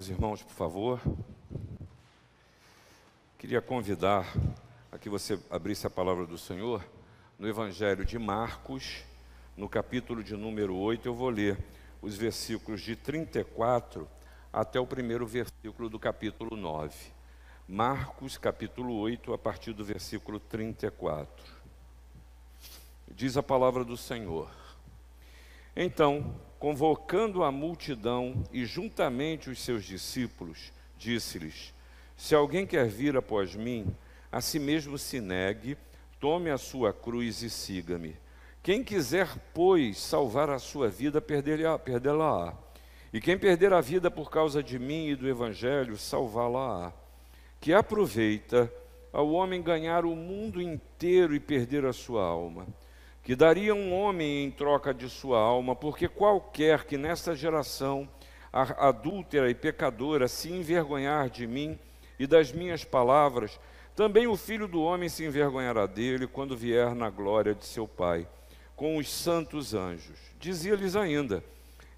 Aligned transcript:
Os 0.00 0.08
irmãos, 0.08 0.42
por 0.42 0.54
favor. 0.54 0.98
Queria 3.36 3.60
convidar 3.60 4.26
a 4.90 4.96
que 4.96 5.10
você 5.10 5.38
abrisse 5.50 5.86
a 5.86 5.90
palavra 5.90 6.24
do 6.24 6.38
Senhor 6.38 6.82
no 7.38 7.46
Evangelho 7.46 8.02
de 8.02 8.18
Marcos, 8.18 9.04
no 9.54 9.68
capítulo 9.68 10.24
de 10.24 10.34
número 10.34 10.74
8. 10.74 11.06
Eu 11.06 11.14
vou 11.14 11.28
ler 11.28 11.62
os 12.00 12.16
versículos 12.16 12.80
de 12.80 12.96
34 12.96 14.08
até 14.50 14.80
o 14.80 14.86
primeiro 14.86 15.26
versículo 15.26 15.90
do 15.90 15.98
capítulo 15.98 16.56
9. 16.56 16.96
Marcos, 17.68 18.38
capítulo 18.38 18.94
8, 19.00 19.34
a 19.34 19.38
partir 19.38 19.74
do 19.74 19.84
versículo 19.84 20.40
34. 20.40 21.44
Diz 23.06 23.36
a 23.36 23.42
palavra 23.42 23.84
do 23.84 23.98
Senhor. 23.98 24.59
Então, 25.76 26.34
convocando 26.58 27.42
a 27.42 27.50
multidão 27.50 28.42
e 28.52 28.64
juntamente 28.64 29.48
os 29.48 29.60
seus 29.60 29.84
discípulos, 29.84 30.72
disse-lhes: 30.96 31.72
Se 32.16 32.34
alguém 32.34 32.66
quer 32.66 32.86
vir 32.86 33.16
após 33.16 33.54
mim, 33.54 33.94
a 34.30 34.40
si 34.40 34.58
mesmo 34.58 34.98
se 34.98 35.20
negue, 35.20 35.76
tome 36.18 36.50
a 36.50 36.58
sua 36.58 36.92
cruz 36.92 37.42
e 37.42 37.50
siga-me. 37.50 38.16
Quem 38.62 38.84
quiser, 38.84 39.28
pois, 39.54 39.98
salvar 39.98 40.50
a 40.50 40.58
sua 40.58 40.88
vida, 40.88 41.20
perdê-la-á. 41.20 42.54
E 43.12 43.20
quem 43.20 43.38
perder 43.38 43.72
a 43.72 43.80
vida 43.80 44.10
por 44.10 44.30
causa 44.30 44.62
de 44.62 44.78
mim 44.78 45.08
e 45.08 45.16
do 45.16 45.26
Evangelho, 45.26 45.96
salvá-la-á. 45.96 46.92
Que 47.60 47.72
aproveita 47.72 48.72
ao 49.12 49.30
homem 49.32 49.62
ganhar 49.62 50.04
o 50.04 50.14
mundo 50.14 50.60
inteiro 50.60 51.34
e 51.34 51.40
perder 51.40 51.84
a 51.84 51.92
sua 51.92 52.22
alma. 52.22 52.66
Que 53.22 53.36
daria 53.36 53.74
um 53.74 53.92
homem 53.92 54.44
em 54.44 54.50
troca 54.50 54.94
de 54.94 55.08
sua 55.08 55.38
alma, 55.38 55.76
porque 55.76 56.08
qualquer 56.08 56.84
que 56.84 56.96
nesta 56.96 57.34
geração 57.34 58.08
adúltera 58.52 59.50
e 59.50 59.54
pecadora 59.54 60.26
se 60.26 60.50
envergonhar 60.50 61.28
de 61.28 61.46
mim 61.46 61.78
e 62.18 62.26
das 62.26 62.52
minhas 62.52 62.84
palavras, 62.84 63.60
também 63.94 64.26
o 64.26 64.36
filho 64.36 64.66
do 64.66 64.82
homem 64.82 65.08
se 65.08 65.24
envergonhará 65.24 65.86
dele 65.86 66.26
quando 66.26 66.56
vier 66.56 66.94
na 66.94 67.10
glória 67.10 67.54
de 67.54 67.64
seu 67.64 67.86
Pai 67.86 68.26
com 68.74 68.96
os 68.96 69.10
santos 69.10 69.74
anjos. 69.74 70.18
Dizia-lhes 70.38 70.96
ainda: 70.96 71.44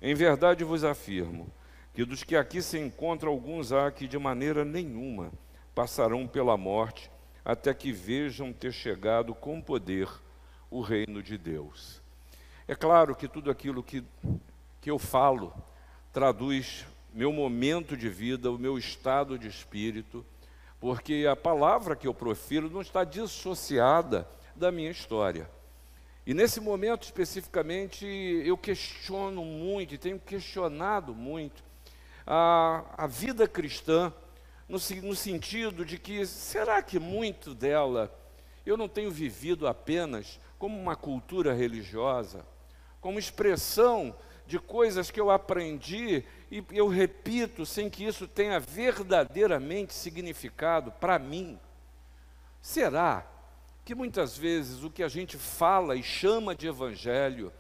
Em 0.00 0.14
verdade 0.14 0.64
vos 0.64 0.83
afirmo 0.83 1.48
que 1.94 2.05
dos 2.05 2.24
que 2.24 2.34
aqui 2.34 2.61
se 2.61 2.78
encontram, 2.78 3.30
alguns 3.30 3.72
há 3.72 3.91
que 3.91 4.08
de 4.08 4.18
maneira 4.18 4.64
nenhuma 4.64 5.30
passarão 5.74 6.27
pela 6.27 6.56
morte 6.56 7.11
até 7.44 7.72
que 7.72 7.92
vejam 7.92 8.52
ter 8.52 8.72
chegado 8.72 9.34
com 9.34 9.61
poder 9.61 10.08
o 10.72 10.80
reino 10.80 11.22
de 11.22 11.36
Deus. 11.36 12.00
É 12.66 12.74
claro 12.74 13.14
que 13.14 13.28
tudo 13.28 13.50
aquilo 13.50 13.82
que, 13.82 14.02
que 14.80 14.90
eu 14.90 14.98
falo 14.98 15.52
traduz 16.12 16.86
meu 17.12 17.30
momento 17.30 17.94
de 17.94 18.08
vida, 18.08 18.50
o 18.50 18.58
meu 18.58 18.78
estado 18.78 19.38
de 19.38 19.46
espírito, 19.46 20.24
porque 20.80 21.26
a 21.30 21.36
palavra 21.36 21.94
que 21.94 22.08
eu 22.08 22.14
profiro 22.14 22.70
não 22.70 22.80
está 22.80 23.04
dissociada 23.04 24.26
da 24.56 24.72
minha 24.72 24.90
história. 24.90 25.48
E 26.24 26.32
nesse 26.32 26.58
momento 26.58 27.02
especificamente, 27.02 28.06
eu 28.06 28.56
questiono 28.56 29.44
muito, 29.44 29.94
e 29.94 29.98
tenho 29.98 30.18
questionado 30.18 31.14
muito, 31.14 31.62
a, 32.26 32.82
a 32.96 33.06
vida 33.06 33.46
cristã, 33.46 34.10
no, 34.66 34.78
no 35.02 35.14
sentido 35.14 35.84
de 35.84 35.98
que, 35.98 36.24
será 36.24 36.80
que 36.80 36.98
muito 36.98 37.54
dela 37.54 38.10
eu 38.64 38.77
não 38.77 38.88
tenho 38.88 39.10
vivido 39.10 39.66
apenas 39.66 40.38
como 40.58 40.78
uma 40.78 40.94
cultura 40.94 41.52
religiosa, 41.52 42.46
como 43.00 43.18
expressão 43.18 44.14
de 44.46 44.58
coisas 44.58 45.10
que 45.10 45.20
eu 45.20 45.30
aprendi 45.30 46.24
e 46.50 46.64
eu 46.70 46.86
repito 46.86 47.64
sem 47.64 47.88
que 47.88 48.05
isso 48.05 48.28
tenha 48.28 48.60
verdadeiramente 48.60 49.94
significado 49.94 50.92
para 50.92 51.18
mim? 51.18 51.58
Será 52.60 53.27
que 53.84 53.94
muitas 53.94 54.36
vezes 54.36 54.84
o 54.84 54.90
que 54.90 55.02
a 55.02 55.08
gente 55.08 55.36
fala 55.36 55.96
e 55.96 56.02
chama 56.02 56.55
de 56.55 56.68
evangelho 56.68 57.52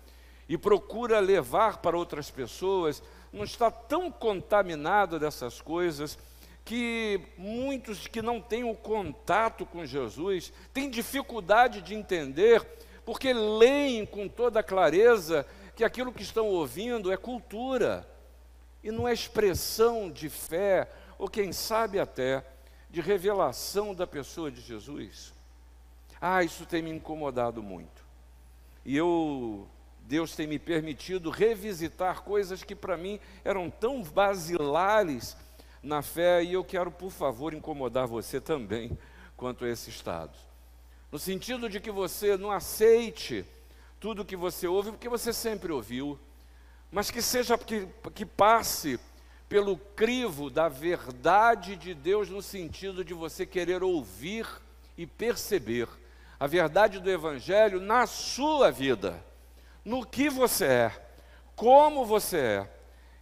e 0.48 0.56
procura 0.56 1.18
levar 1.18 1.78
para 1.78 1.96
outras 1.96 2.30
pessoas 2.30 3.02
não 3.32 3.44
está 3.44 3.70
tão 3.70 4.10
contaminado 4.10 5.18
dessas 5.18 5.60
coisas 5.60 6.18
que 6.64 7.20
muitos 7.36 8.06
que 8.06 8.22
não 8.22 8.40
têm 8.40 8.64
o 8.64 8.74
contato 8.74 9.66
com 9.66 9.84
Jesus 9.84 10.52
têm 10.72 10.88
dificuldade 10.88 11.82
de 11.82 11.94
entender, 11.94 12.64
porque 13.04 13.32
leem 13.32 14.06
com 14.06 14.28
toda 14.28 14.62
clareza 14.62 15.46
que 15.74 15.84
aquilo 15.84 16.12
que 16.12 16.22
estão 16.22 16.46
ouvindo 16.46 17.10
é 17.12 17.16
cultura 17.16 18.08
e 18.82 18.90
não 18.90 19.06
é 19.06 19.12
expressão 19.12 20.10
de 20.10 20.28
fé, 20.28 20.90
ou 21.18 21.28
quem 21.28 21.52
sabe 21.52 21.98
até 21.98 22.44
de 22.90 23.00
revelação 23.00 23.94
da 23.94 24.06
pessoa 24.06 24.50
de 24.50 24.60
Jesus. 24.60 25.32
Ah, 26.20 26.42
isso 26.42 26.66
tem 26.66 26.82
me 26.82 26.90
incomodado 26.90 27.62
muito. 27.62 28.04
E 28.84 28.96
eu, 28.96 29.66
Deus 30.02 30.34
tem 30.34 30.46
me 30.46 30.58
permitido 30.58 31.30
revisitar 31.30 32.22
coisas 32.22 32.62
que 32.62 32.74
para 32.74 32.96
mim 32.96 33.18
eram 33.44 33.70
tão 33.70 34.02
basilares 34.02 35.36
na 35.82 36.00
fé, 36.00 36.44
e 36.44 36.52
eu 36.52 36.62
quero, 36.62 36.90
por 36.90 37.10
favor, 37.10 37.52
incomodar 37.52 38.06
você 38.06 38.40
também 38.40 38.96
quanto 39.36 39.64
a 39.64 39.68
esse 39.68 39.90
estado. 39.90 40.36
No 41.10 41.18
sentido 41.18 41.68
de 41.68 41.80
que 41.80 41.90
você 41.90 42.36
não 42.36 42.50
aceite 42.50 43.44
tudo 43.98 44.24
que 44.24 44.36
você 44.36 44.66
ouve, 44.66 44.92
porque 44.92 45.08
você 45.08 45.32
sempre 45.32 45.72
ouviu, 45.72 46.18
mas 46.90 47.10
que 47.10 47.20
seja 47.20 47.58
que, 47.58 47.88
que 48.14 48.24
passe 48.24 48.98
pelo 49.48 49.76
crivo 49.76 50.48
da 50.48 50.68
verdade 50.68 51.76
de 51.76 51.92
Deus, 51.92 52.28
no 52.28 52.40
sentido 52.40 53.04
de 53.04 53.12
você 53.12 53.44
querer 53.44 53.82
ouvir 53.82 54.46
e 54.96 55.06
perceber 55.06 55.88
a 56.38 56.46
verdade 56.46 57.00
do 57.00 57.10
Evangelho 57.10 57.80
na 57.80 58.06
sua 58.06 58.70
vida, 58.70 59.22
no 59.84 60.06
que 60.06 60.28
você 60.30 60.64
é, 60.64 61.06
como 61.54 62.04
você 62.04 62.38
é. 62.38 62.70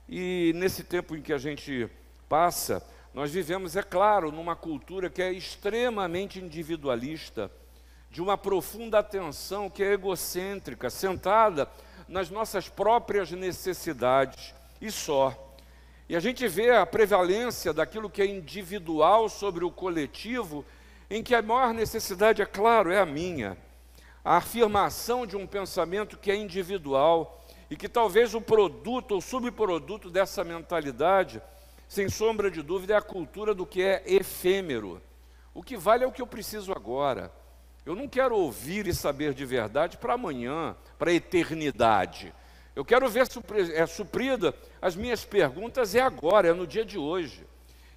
E 0.08 0.52
nesse 0.56 0.82
tempo 0.82 1.14
em 1.14 1.22
que 1.22 1.32
a 1.32 1.38
gente 1.38 1.90
passa, 2.30 2.80
nós 3.12 3.32
vivemos, 3.32 3.74
é 3.74 3.82
claro, 3.82 4.30
numa 4.30 4.54
cultura 4.54 5.10
que 5.10 5.20
é 5.20 5.32
extremamente 5.32 6.38
individualista, 6.38 7.50
de 8.08 8.22
uma 8.22 8.38
profunda 8.38 9.00
atenção 9.00 9.68
que 9.68 9.82
é 9.82 9.94
egocêntrica, 9.94 10.88
sentada 10.88 11.68
nas 12.06 12.30
nossas 12.30 12.68
próprias 12.68 13.32
necessidades 13.32 14.54
e 14.80 14.92
só. 14.92 15.54
E 16.08 16.14
a 16.14 16.20
gente 16.20 16.46
vê 16.46 16.70
a 16.70 16.86
prevalência 16.86 17.72
daquilo 17.72 18.08
que 18.08 18.22
é 18.22 18.26
individual 18.26 19.28
sobre 19.28 19.64
o 19.64 19.70
coletivo 19.70 20.64
em 21.10 21.24
que 21.24 21.34
a 21.34 21.42
maior 21.42 21.74
necessidade, 21.74 22.42
é 22.42 22.46
claro, 22.46 22.92
é 22.92 23.00
a 23.00 23.06
minha. 23.06 23.58
A 24.24 24.36
afirmação 24.36 25.26
de 25.26 25.36
um 25.36 25.48
pensamento 25.48 26.16
que 26.16 26.30
é 26.30 26.36
individual 26.36 27.44
e 27.68 27.76
que 27.76 27.88
talvez 27.88 28.34
o 28.34 28.40
produto 28.40 29.12
ou 29.12 29.20
subproduto 29.20 30.10
dessa 30.10 30.44
mentalidade, 30.44 31.42
sem 31.90 32.08
sombra 32.08 32.52
de 32.52 32.62
dúvida, 32.62 32.94
é 32.94 32.96
a 32.96 33.02
cultura 33.02 33.52
do 33.52 33.66
que 33.66 33.82
é 33.82 34.04
efêmero. 34.06 35.02
O 35.52 35.60
que 35.60 35.76
vale 35.76 36.04
é 36.04 36.06
o 36.06 36.12
que 36.12 36.22
eu 36.22 36.26
preciso 36.26 36.70
agora. 36.70 37.32
Eu 37.84 37.96
não 37.96 38.06
quero 38.06 38.36
ouvir 38.36 38.86
e 38.86 38.94
saber 38.94 39.34
de 39.34 39.44
verdade 39.44 39.96
para 39.96 40.14
amanhã, 40.14 40.76
para 40.96 41.10
a 41.10 41.14
eternidade. 41.14 42.32
Eu 42.76 42.84
quero 42.84 43.08
ver 43.08 43.26
é 43.74 43.86
suprida 43.88 44.54
as 44.80 44.94
minhas 44.94 45.24
perguntas 45.24 45.96
é 45.96 46.00
agora, 46.00 46.46
é 46.46 46.52
no 46.52 46.64
dia 46.64 46.84
de 46.84 46.96
hoje. 46.96 47.44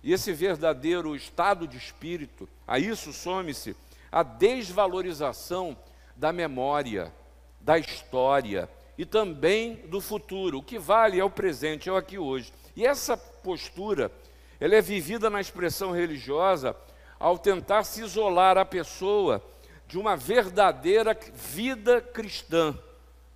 E 0.02 0.12
esse 0.12 0.34
verdadeiro 0.34 1.16
estado 1.16 1.68
de 1.68 1.78
espírito, 1.78 2.50
a 2.68 2.80
isso 2.80 3.14
some-se 3.14 3.76
a 4.12 4.24
desvalorização 4.24 5.78
da 6.16 6.34
memória, 6.34 7.14
da 7.62 7.78
história 7.78 8.68
e 8.98 9.06
também 9.06 9.76
do 9.86 10.02
futuro. 10.02 10.58
O 10.58 10.64
que 10.64 10.80
vale 10.80 11.20
é 11.20 11.24
o 11.24 11.30
presente, 11.30 11.90
é 11.90 11.92
o 11.92 11.96
aqui 11.96 12.18
hoje. 12.18 12.52
E 12.76 12.88
essa 12.88 13.16
postura, 13.44 14.12
ela 14.60 14.76
é 14.76 14.82
vivida 14.82 15.30
na 15.30 15.42
expressão 15.42 15.92
religiosa 15.92 16.76
ao 17.20 17.38
tentar 17.38 17.84
se 17.84 18.02
isolar 18.02 18.58
a 18.58 18.66
pessoa 18.66 19.44
de 19.88 19.98
uma 19.98 20.16
verdadeira 20.16 21.18
vida 21.34 22.02
cristã. 22.02 22.78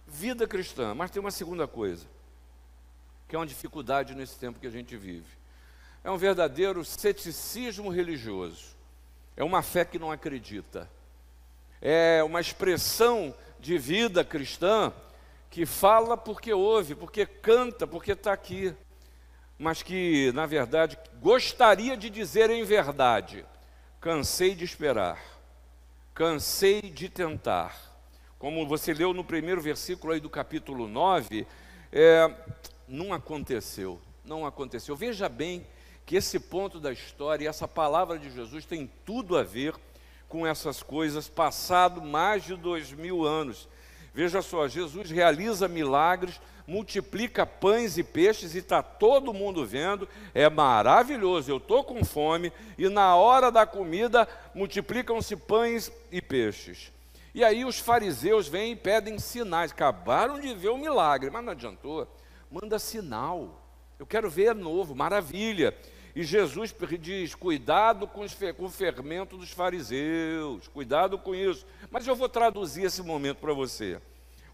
Vida 0.07 0.47
cristã. 0.47 0.95
Mas 0.95 1.11
tem 1.11 1.19
uma 1.19 1.31
segunda 1.31 1.67
coisa, 1.67 2.05
que 3.27 3.35
é 3.35 3.39
uma 3.39 3.45
dificuldade 3.45 4.15
nesse 4.15 4.39
tempo 4.39 4.59
que 4.59 4.67
a 4.67 4.71
gente 4.71 4.95
vive 4.95 5.37
é 6.07 6.09
um 6.09 6.17
verdadeiro 6.17 6.85
ceticismo 6.85 7.89
religioso. 7.89 8.67
É 9.35 9.43
uma 9.43 9.61
fé 9.61 9.83
que 9.83 9.99
não 9.99 10.09
acredita. 10.09 10.89
É 11.81 12.23
uma 12.23 12.39
expressão 12.39 13.35
de 13.59 13.77
vida 13.77 14.23
cristã 14.23 14.93
que 15.49 15.65
fala 15.65 16.15
porque 16.15 16.53
ouve, 16.53 16.95
porque 16.95 17.25
canta, 17.25 17.85
porque 17.85 18.13
está 18.13 18.31
aqui. 18.31 18.73
Mas 19.57 19.81
que, 19.81 20.31
na 20.33 20.45
verdade, 20.45 20.97
gostaria 21.21 21.97
de 21.97 22.09
dizer 22.09 22.49
em 22.49 22.63
verdade: 22.63 23.45
cansei 23.99 24.53
de 24.53 24.63
esperar, 24.63 25.19
cansei 26.13 26.81
de 26.81 27.09
tentar. 27.09 27.75
Como 28.37 28.67
você 28.67 28.93
leu 28.93 29.13
no 29.13 29.23
primeiro 29.23 29.59
versículo 29.59 30.13
aí 30.13 30.19
do 30.19 30.29
capítulo 30.29 30.87
9, 30.87 31.47
é, 31.91 32.31
não 32.87 33.11
aconteceu, 33.11 33.99
não 34.23 34.45
aconteceu. 34.45 34.95
Veja 34.95 35.27
bem 35.27 35.65
que 36.05 36.15
esse 36.15 36.39
ponto 36.39 36.79
da 36.79 36.91
história 36.91 37.45
e 37.45 37.47
essa 37.47 37.67
palavra 37.67 38.19
de 38.19 38.29
Jesus 38.29 38.65
tem 38.65 38.89
tudo 39.03 39.35
a 39.37 39.43
ver 39.43 39.73
com 40.29 40.45
essas 40.45 40.83
coisas, 40.83 41.27
passado 41.27 42.01
mais 42.01 42.43
de 42.43 42.55
dois 42.55 42.91
mil 42.91 43.25
anos. 43.25 43.67
Veja 44.13 44.41
só, 44.41 44.67
Jesus 44.67 45.09
realiza 45.09 45.67
milagres, 45.67 46.39
multiplica 46.67 47.45
pães 47.45 47.97
e 47.97 48.03
peixes 48.03 48.53
e 48.53 48.57
está 48.57 48.83
todo 48.83 49.33
mundo 49.33 49.65
vendo, 49.65 50.07
é 50.33 50.49
maravilhoso. 50.49 51.49
Eu 51.49 51.57
estou 51.57 51.83
com 51.83 52.03
fome 52.03 52.51
e 52.77 52.89
na 52.89 53.15
hora 53.15 53.49
da 53.49 53.65
comida 53.65 54.27
multiplicam-se 54.53 55.37
pães 55.37 55.89
e 56.11 56.21
peixes. 56.21 56.91
E 57.33 57.43
aí 57.43 57.63
os 57.63 57.79
fariseus 57.79 58.47
vêm 58.47 58.73
e 58.73 58.75
pedem 58.75 59.17
sinais, 59.17 59.71
acabaram 59.71 60.39
de 60.39 60.53
ver 60.53 60.69
o 60.69 60.77
milagre, 60.77 61.29
mas 61.29 61.45
não 61.45 61.53
adiantou, 61.53 62.07
manda 62.51 62.77
sinal. 62.77 63.63
Eu 63.97 64.05
quero 64.05 64.29
ver 64.29 64.53
novo, 64.53 64.93
maravilha. 64.93 65.73
E 66.15 66.23
Jesus 66.23 66.73
diz: 66.99 67.35
cuidado 67.35 68.07
com, 68.07 68.25
o 68.25 68.69
fermento 68.69 69.37
dos 69.37 69.51
fariseus, 69.51 70.67
cuidado 70.67 71.19
com 71.19 71.35
isso. 71.35 71.63
Mas 71.91 72.07
eu 72.07 72.15
vou 72.15 72.27
traduzir 72.27 72.85
esse 72.85 73.03
momento 73.03 73.37
para 73.37 73.53
você. 73.53 74.01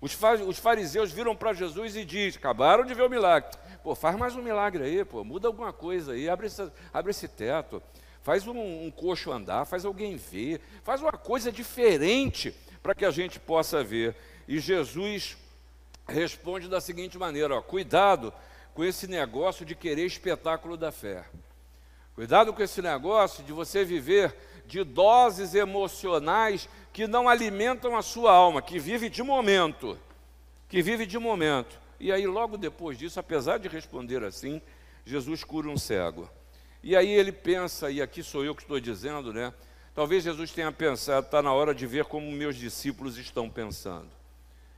Os 0.04 0.60
fariseus 0.60 1.14
viram 1.14 1.34
para 1.34 1.54
Jesus 1.54 1.96
e 1.96 2.04
diz: 2.04 2.36
acabaram 2.36 2.84
de 2.84 2.94
ver 2.94 3.04
o 3.04 3.10
milagre. 3.10 3.50
Pô, 3.82 3.96
faz 3.96 4.18
mais 4.18 4.36
um 4.36 4.42
milagre 4.42 4.84
aí, 4.84 5.06
pô, 5.06 5.24
muda 5.24 5.48
alguma 5.48 5.72
coisa 5.72 6.12
aí, 6.12 6.28
abre 6.28 6.48
esse, 6.48 6.70
abre 6.94 7.12
esse 7.12 7.26
teto, 7.26 7.82
faz 8.22 8.46
um, 8.46 8.86
um 8.86 8.92
coxo 8.92 9.32
andar, 9.32 9.64
faz 9.64 9.86
alguém 9.86 10.18
ver, 10.18 10.60
faz 10.84 11.02
uma 11.02 11.14
coisa 11.14 11.54
diferente 11.54 12.54
para 12.82 12.94
que 12.94 13.06
a 13.06 13.12
gente 13.12 13.40
possa 13.40 13.82
ver. 13.82 14.14
E 14.46 14.60
Jesus 14.60 15.38
responde 16.06 16.68
da 16.68 16.82
seguinte 16.82 17.18
maneira: 17.18 17.56
ó, 17.56 17.62
cuidado 17.62 18.34
com 18.74 18.84
esse 18.84 19.08
negócio 19.08 19.66
de 19.66 19.74
querer 19.74 20.06
espetáculo 20.06 20.76
da 20.76 20.92
fé. 20.92 21.24
Cuidado 22.14 22.54
com 22.54 22.62
esse 22.62 22.82
negócio 22.82 23.42
de 23.42 23.54
você 23.54 23.86
viver 23.86 24.36
de 24.66 24.84
doses 24.84 25.54
emocionais 25.56 26.70
que 26.92 27.08
não 27.08 27.28
alimentam 27.28 27.96
a 27.96 28.02
sua 28.02 28.32
alma, 28.32 28.62
que 28.62 28.80
vive 28.80 29.10
de 29.10 29.24
momento, 29.24 29.98
que 30.70 30.82
vive 30.82 31.06
de 31.06 31.18
momento. 31.18 31.80
E 32.00 32.12
aí, 32.12 32.28
logo 32.28 32.58
depois 32.58 32.98
disso, 32.98 33.20
apesar 33.20 33.58
de 33.58 33.68
responder 33.68 34.24
assim, 34.24 34.62
Jesus 35.06 35.44
cura 35.44 35.70
um 35.70 35.78
cego. 35.78 36.30
E 36.84 36.96
aí 36.96 37.10
ele 37.10 37.32
pensa, 37.32 37.90
e 37.90 38.02
aqui 38.02 38.22
sou 38.22 38.44
eu 38.44 38.54
que 38.54 38.62
estou 38.62 38.80
dizendo, 38.80 39.32
né? 39.32 39.54
Talvez 39.96 40.24
Jesus 40.24 40.52
tenha 40.52 40.72
pensado, 40.72 41.26
está 41.26 41.42
na 41.42 41.54
hora 41.54 41.74
de 41.74 41.86
ver 41.88 42.06
como 42.06 42.32
meus 42.32 42.56
discípulos 42.56 43.18
estão 43.18 43.50
pensando. 43.50 44.10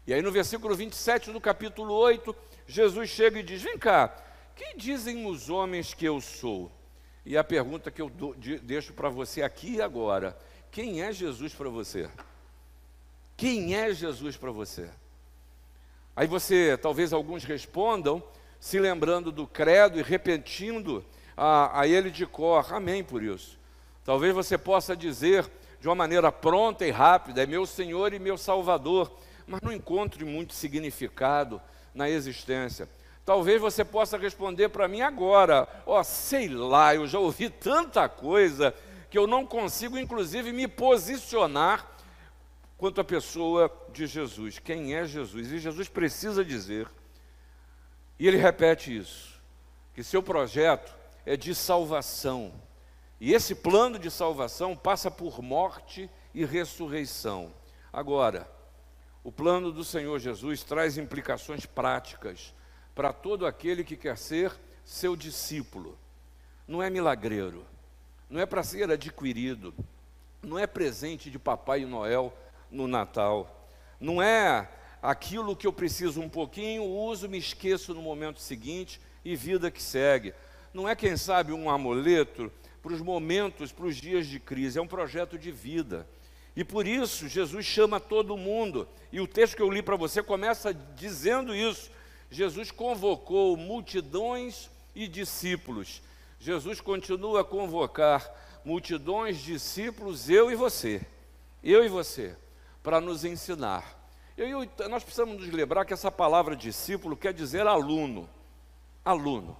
E 0.06 0.14
aí 0.14 0.22
no 0.22 0.32
versículo 0.32 0.76
27 0.76 1.32
do 1.32 1.42
capítulo 1.42 1.94
8, 1.94 2.36
Jesus 2.68 3.10
chega 3.10 3.40
e 3.40 3.44
diz: 3.44 3.62
Vem 3.62 3.78
cá, 3.78 4.16
que 4.56 4.76
dizem 4.78 5.26
os 5.26 5.50
homens 5.50 5.94
que 5.94 6.06
eu 6.06 6.22
sou? 6.22 6.72
E 7.26 7.36
a 7.38 7.44
pergunta 7.44 7.90
que 7.90 8.02
eu 8.02 8.12
deixo 8.62 8.94
para 8.94 9.10
você 9.10 9.42
aqui 9.42 9.76
e 9.76 9.82
agora: 9.82 10.38
quem 10.72 11.02
é 11.02 11.12
Jesus 11.12 11.54
para 11.54 11.70
você? 11.70 12.10
Quem 13.36 13.76
é 13.76 13.94
Jesus 13.94 14.38
para 14.38 14.52
você? 14.52 14.90
Aí 16.16 16.28
você, 16.28 16.78
talvez 16.78 17.12
alguns 17.12 17.44
respondam, 17.44 18.24
se 18.60 18.80
lembrando 18.80 19.32
do 19.32 19.46
credo 19.46 20.00
e 20.00 20.04
repetindo 20.04 21.04
a, 21.36 21.82
a 21.82 21.88
ele 21.88 22.10
de 22.10 22.26
cor, 22.26 22.74
amém 22.74 23.04
por 23.04 23.22
isso. 23.22 23.60
Talvez 24.04 24.34
você 24.34 24.58
possa 24.58 24.96
dizer 24.96 25.50
de 25.82 25.88
uma 25.88 25.96
maneira 25.96 26.32
pronta 26.32 26.86
e 26.86 26.92
rápida: 26.92 27.42
é 27.42 27.46
meu 27.46 27.66
Senhor 27.66 28.14
e 28.14 28.20
meu 28.20 28.38
Salvador, 28.38 29.12
mas 29.48 29.62
não 29.62 29.72
encontre 29.72 30.24
muito 30.24 30.54
significado 30.54 31.62
na 31.94 32.10
existência. 32.10 32.88
Talvez 33.26 33.60
você 33.60 33.84
possa 33.84 34.20
responder 34.20 34.70
para 34.70 34.88
mim 34.88 35.02
agora, 35.02 35.68
ó, 35.84 36.00
oh, 36.00 36.04
sei 36.04 36.48
lá, 36.48 36.94
eu 36.94 37.08
já 37.08 37.18
ouvi 37.18 37.50
tanta 37.50 38.08
coisa 38.08 38.72
que 39.10 39.18
eu 39.18 39.26
não 39.26 39.48
consigo, 39.48 39.98
inclusive, 39.98 40.54
me 40.54 40.68
posicionar 40.68 41.90
quanto 42.78 43.02
à 43.02 43.04
pessoa 43.04 43.72
de 43.92 44.06
Jesus. 44.06 44.60
Quem 44.60 44.94
é 44.94 45.06
Jesus? 45.06 45.52
E 45.52 45.58
Jesus 45.58 45.90
precisa 45.90 46.46
dizer, 46.46 46.88
e 48.20 48.28
ele 48.28 48.38
repete 48.38 48.96
isso, 48.96 49.42
que 49.96 50.04
seu 50.04 50.22
projeto 50.22 50.96
é 51.26 51.36
de 51.36 51.56
salvação. 51.56 52.54
E 53.20 53.34
esse 53.34 53.56
plano 53.56 53.98
de 53.98 54.12
salvação 54.12 54.76
passa 54.76 55.10
por 55.10 55.42
morte 55.42 56.08
e 56.32 56.46
ressurreição. 56.46 57.52
Agora, 57.92 58.48
o 59.24 59.32
plano 59.32 59.72
do 59.72 59.84
Senhor 59.84 60.20
Jesus 60.20 60.64
traz 60.64 60.98
implicações 60.98 61.66
práticas 61.66 62.54
para 62.96 63.12
todo 63.12 63.46
aquele 63.46 63.84
que 63.84 63.98
quer 63.98 64.18
ser 64.18 64.52
seu 64.84 65.16
discípulo. 65.16 66.00
Não 66.68 66.82
é 66.82 66.90
milagreiro, 66.90 67.66
não 68.30 68.40
é 68.40 68.46
para 68.46 68.64
ser 68.64 68.90
adquirido, 68.90 69.76
não 70.42 70.58
é 70.58 70.66
presente 70.66 71.30
de 71.30 71.38
Papai 71.38 71.86
Noel 71.86 72.34
no 72.72 72.88
Natal, 72.88 73.68
não 74.00 74.22
é 74.22 74.70
aquilo 75.02 75.56
que 75.56 75.68
eu 75.68 75.74
preciso 75.74 76.22
um 76.22 76.30
pouquinho, 76.30 76.84
uso, 76.84 77.30
me 77.30 77.38
esqueço 77.38 77.94
no 77.94 78.02
momento 78.02 78.40
seguinte 78.40 79.00
e 79.24 79.36
vida 79.36 79.70
que 79.70 79.84
segue. 79.84 80.34
Não 80.74 80.90
é, 80.90 80.96
quem 80.96 81.16
sabe, 81.16 81.52
um 81.52 81.70
amuleto 81.70 82.52
para 82.82 82.94
os 82.94 83.02
momentos, 83.02 83.72
para 83.72 83.86
os 83.86 83.96
dias 83.96 84.28
de 84.28 84.40
crise, 84.40 84.80
é 84.80 84.82
um 84.82 84.88
projeto 84.88 85.38
de 85.38 85.52
vida. 85.52 86.08
E 86.56 86.64
por 86.64 86.88
isso 86.88 87.28
Jesus 87.28 87.66
chama 87.66 88.00
todo 88.00 88.38
mundo. 88.38 88.88
E 89.12 89.20
o 89.20 89.28
texto 89.28 89.56
que 89.56 89.62
eu 89.62 89.70
li 89.70 89.82
para 89.82 89.96
você 89.96 90.24
começa 90.24 90.74
dizendo 90.74 91.54
isso. 91.54 91.92
Jesus 92.30 92.72
convocou 92.72 93.56
multidões 93.56 94.70
e 94.94 95.08
discípulos. 95.08 96.02
Jesus 96.40 96.82
continua 96.82 97.42
a 97.42 97.46
convocar 97.46 98.30
multidões, 98.64 99.40
discípulos, 99.40 100.30
eu 100.30 100.52
e 100.52 100.56
você, 100.56 101.06
eu 101.64 101.86
e 101.86 101.88
você, 101.88 102.36
para 102.82 103.00
nos 103.00 103.24
ensinar. 103.24 103.96
Eu, 104.38 104.48
eu, 104.48 104.90
nós 104.90 105.04
precisamos 105.04 105.38
nos 105.38 105.50
lembrar 105.50 105.86
que 105.86 105.94
essa 105.94 106.12
palavra 106.12 106.56
discípulo 106.56 107.16
quer 107.16 107.34
dizer 107.34 107.66
aluno. 107.68 108.30
Aluno. 109.04 109.56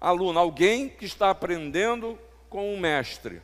Aluno, 0.00 0.38
alguém 0.38 0.88
que 0.88 1.04
está 1.04 1.30
aprendendo 1.30 2.18
com 2.48 2.72
um 2.72 2.78
mestre. 2.78 3.42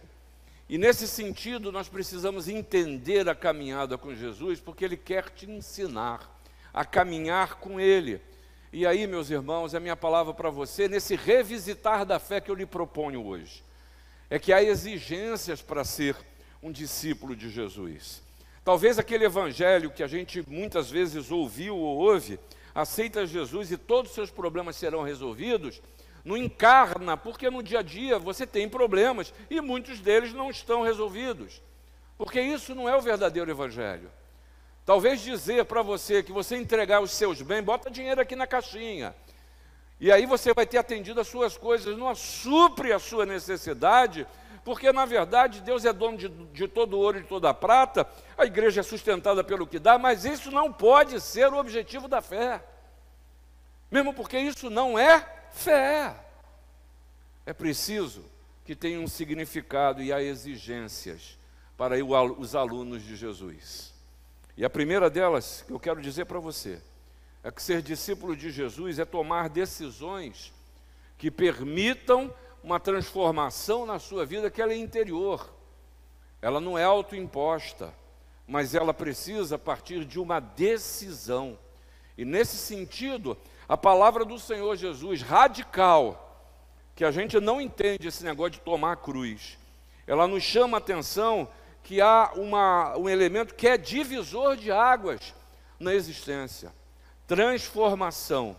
E 0.68 0.78
nesse 0.78 1.08
sentido, 1.08 1.72
nós 1.72 1.88
precisamos 1.88 2.48
entender 2.48 3.28
a 3.28 3.34
caminhada 3.34 3.98
com 3.98 4.14
Jesus, 4.14 4.60
porque 4.60 4.84
Ele 4.84 4.96
quer 4.96 5.28
te 5.30 5.50
ensinar 5.50 6.30
a 6.72 6.84
caminhar 6.84 7.56
com 7.56 7.80
Ele. 7.80 8.20
E 8.76 8.88
aí, 8.88 9.06
meus 9.06 9.30
irmãos, 9.30 9.72
a 9.72 9.78
minha 9.78 9.94
palavra 9.94 10.34
para 10.34 10.50
você, 10.50 10.88
nesse 10.88 11.14
revisitar 11.14 12.04
da 12.04 12.18
fé 12.18 12.40
que 12.40 12.50
eu 12.50 12.56
lhe 12.56 12.66
proponho 12.66 13.24
hoje, 13.24 13.62
é 14.28 14.36
que 14.36 14.52
há 14.52 14.60
exigências 14.60 15.62
para 15.62 15.84
ser 15.84 16.16
um 16.60 16.72
discípulo 16.72 17.36
de 17.36 17.50
Jesus. 17.50 18.20
Talvez 18.64 18.98
aquele 18.98 19.26
evangelho 19.26 19.92
que 19.92 20.02
a 20.02 20.08
gente 20.08 20.42
muitas 20.50 20.90
vezes 20.90 21.30
ouviu 21.30 21.76
ou 21.76 21.98
ouve, 21.98 22.36
aceita 22.74 23.24
Jesus 23.24 23.70
e 23.70 23.76
todos 23.76 24.10
os 24.10 24.14
seus 24.16 24.32
problemas 24.32 24.74
serão 24.74 25.04
resolvidos, 25.04 25.80
não 26.24 26.36
encarna, 26.36 27.16
porque 27.16 27.48
no 27.48 27.62
dia 27.62 27.78
a 27.78 27.82
dia 27.82 28.18
você 28.18 28.44
tem 28.44 28.68
problemas 28.68 29.32
e 29.48 29.60
muitos 29.60 30.00
deles 30.00 30.34
não 30.34 30.50
estão 30.50 30.82
resolvidos. 30.82 31.62
Porque 32.18 32.40
isso 32.40 32.74
não 32.74 32.88
é 32.88 32.96
o 32.96 33.00
verdadeiro 33.00 33.48
evangelho. 33.48 34.10
Talvez 34.84 35.20
dizer 35.20 35.64
para 35.64 35.80
você 35.80 36.22
que 36.22 36.32
você 36.32 36.56
entregar 36.56 37.00
os 37.00 37.10
seus 37.10 37.40
bens, 37.40 37.62
bota 37.62 37.90
dinheiro 37.90 38.20
aqui 38.20 38.36
na 38.36 38.46
caixinha. 38.46 39.14
E 39.98 40.12
aí 40.12 40.26
você 40.26 40.52
vai 40.52 40.66
ter 40.66 40.76
atendido 40.76 41.20
as 41.20 41.28
suas 41.28 41.56
coisas, 41.56 41.96
não 41.96 42.14
supre 42.14 42.92
a 42.92 42.98
sua 42.98 43.24
necessidade, 43.24 44.26
porque 44.62 44.92
na 44.92 45.06
verdade 45.06 45.62
Deus 45.62 45.86
é 45.86 45.92
dono 45.92 46.18
de, 46.18 46.28
de 46.28 46.68
todo 46.68 46.98
ouro 46.98 47.18
e 47.18 47.22
de 47.22 47.28
toda 47.28 47.54
prata, 47.54 48.06
a 48.36 48.44
igreja 48.44 48.80
é 48.80 48.82
sustentada 48.82 49.42
pelo 49.42 49.66
que 49.66 49.78
dá, 49.78 49.96
mas 49.96 50.26
isso 50.26 50.50
não 50.50 50.70
pode 50.70 51.18
ser 51.20 51.50
o 51.50 51.58
objetivo 51.58 52.06
da 52.06 52.20
fé. 52.20 52.62
Mesmo 53.90 54.12
porque 54.12 54.38
isso 54.38 54.68
não 54.68 54.98
é 54.98 55.26
fé. 55.52 56.14
É 57.46 57.54
preciso 57.54 58.24
que 58.66 58.74
tenha 58.74 59.00
um 59.00 59.06
significado 59.06 60.02
e 60.02 60.12
há 60.12 60.22
exigências 60.22 61.38
para 61.76 61.96
os 62.04 62.54
alunos 62.54 63.02
de 63.02 63.16
Jesus. 63.16 63.93
E 64.56 64.64
a 64.64 64.70
primeira 64.70 65.10
delas 65.10 65.64
que 65.66 65.72
eu 65.72 65.80
quero 65.80 66.00
dizer 66.00 66.26
para 66.26 66.38
você 66.38 66.80
é 67.42 67.50
que 67.50 67.62
ser 67.62 67.82
discípulo 67.82 68.36
de 68.36 68.50
Jesus 68.50 68.98
é 68.98 69.04
tomar 69.04 69.48
decisões 69.48 70.52
que 71.18 71.30
permitam 71.30 72.32
uma 72.62 72.80
transformação 72.80 73.84
na 73.84 73.98
sua 73.98 74.24
vida 74.24 74.50
que 74.50 74.62
ela 74.62 74.72
é 74.72 74.76
interior. 74.76 75.52
Ela 76.40 76.60
não 76.60 76.78
é 76.78 76.84
autoimposta, 76.84 77.92
mas 78.46 78.74
ela 78.74 78.94
precisa 78.94 79.58
partir 79.58 80.04
de 80.04 80.20
uma 80.20 80.40
decisão. 80.40 81.58
E 82.16 82.24
nesse 82.24 82.56
sentido, 82.56 83.36
a 83.68 83.76
palavra 83.76 84.24
do 84.24 84.38
Senhor 84.38 84.76
Jesus, 84.76 85.20
radical, 85.20 86.20
que 86.94 87.04
a 87.04 87.10
gente 87.10 87.40
não 87.40 87.60
entende 87.60 88.06
esse 88.06 88.24
negócio 88.24 88.52
de 88.52 88.60
tomar 88.60 88.96
cruz, 88.98 89.58
ela 90.06 90.28
nos 90.28 90.42
chama 90.42 90.76
a 90.76 90.78
atenção 90.78 91.48
que 91.84 92.00
há 92.00 92.32
uma, 92.34 92.96
um 92.96 93.08
elemento 93.08 93.54
que 93.54 93.68
é 93.68 93.76
divisor 93.76 94.56
de 94.56 94.72
águas 94.72 95.34
na 95.78 95.94
existência: 95.94 96.74
transformação. 97.26 98.56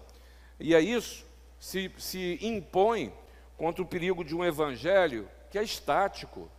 E 0.58 0.74
é 0.74 0.80
isso 0.80 1.26
se, 1.60 1.92
se 1.98 2.40
impõe 2.42 3.12
contra 3.58 3.82
o 3.82 3.88
perigo 3.88 4.24
de 4.24 4.36
um 4.36 4.46
evangelho 4.46 5.30
que 5.50 5.58
é 5.58 5.64
estático, 5.64 6.50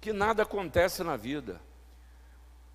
que 0.00 0.12
nada 0.12 0.42
acontece 0.42 1.02
na 1.02 1.16
vida, 1.16 1.60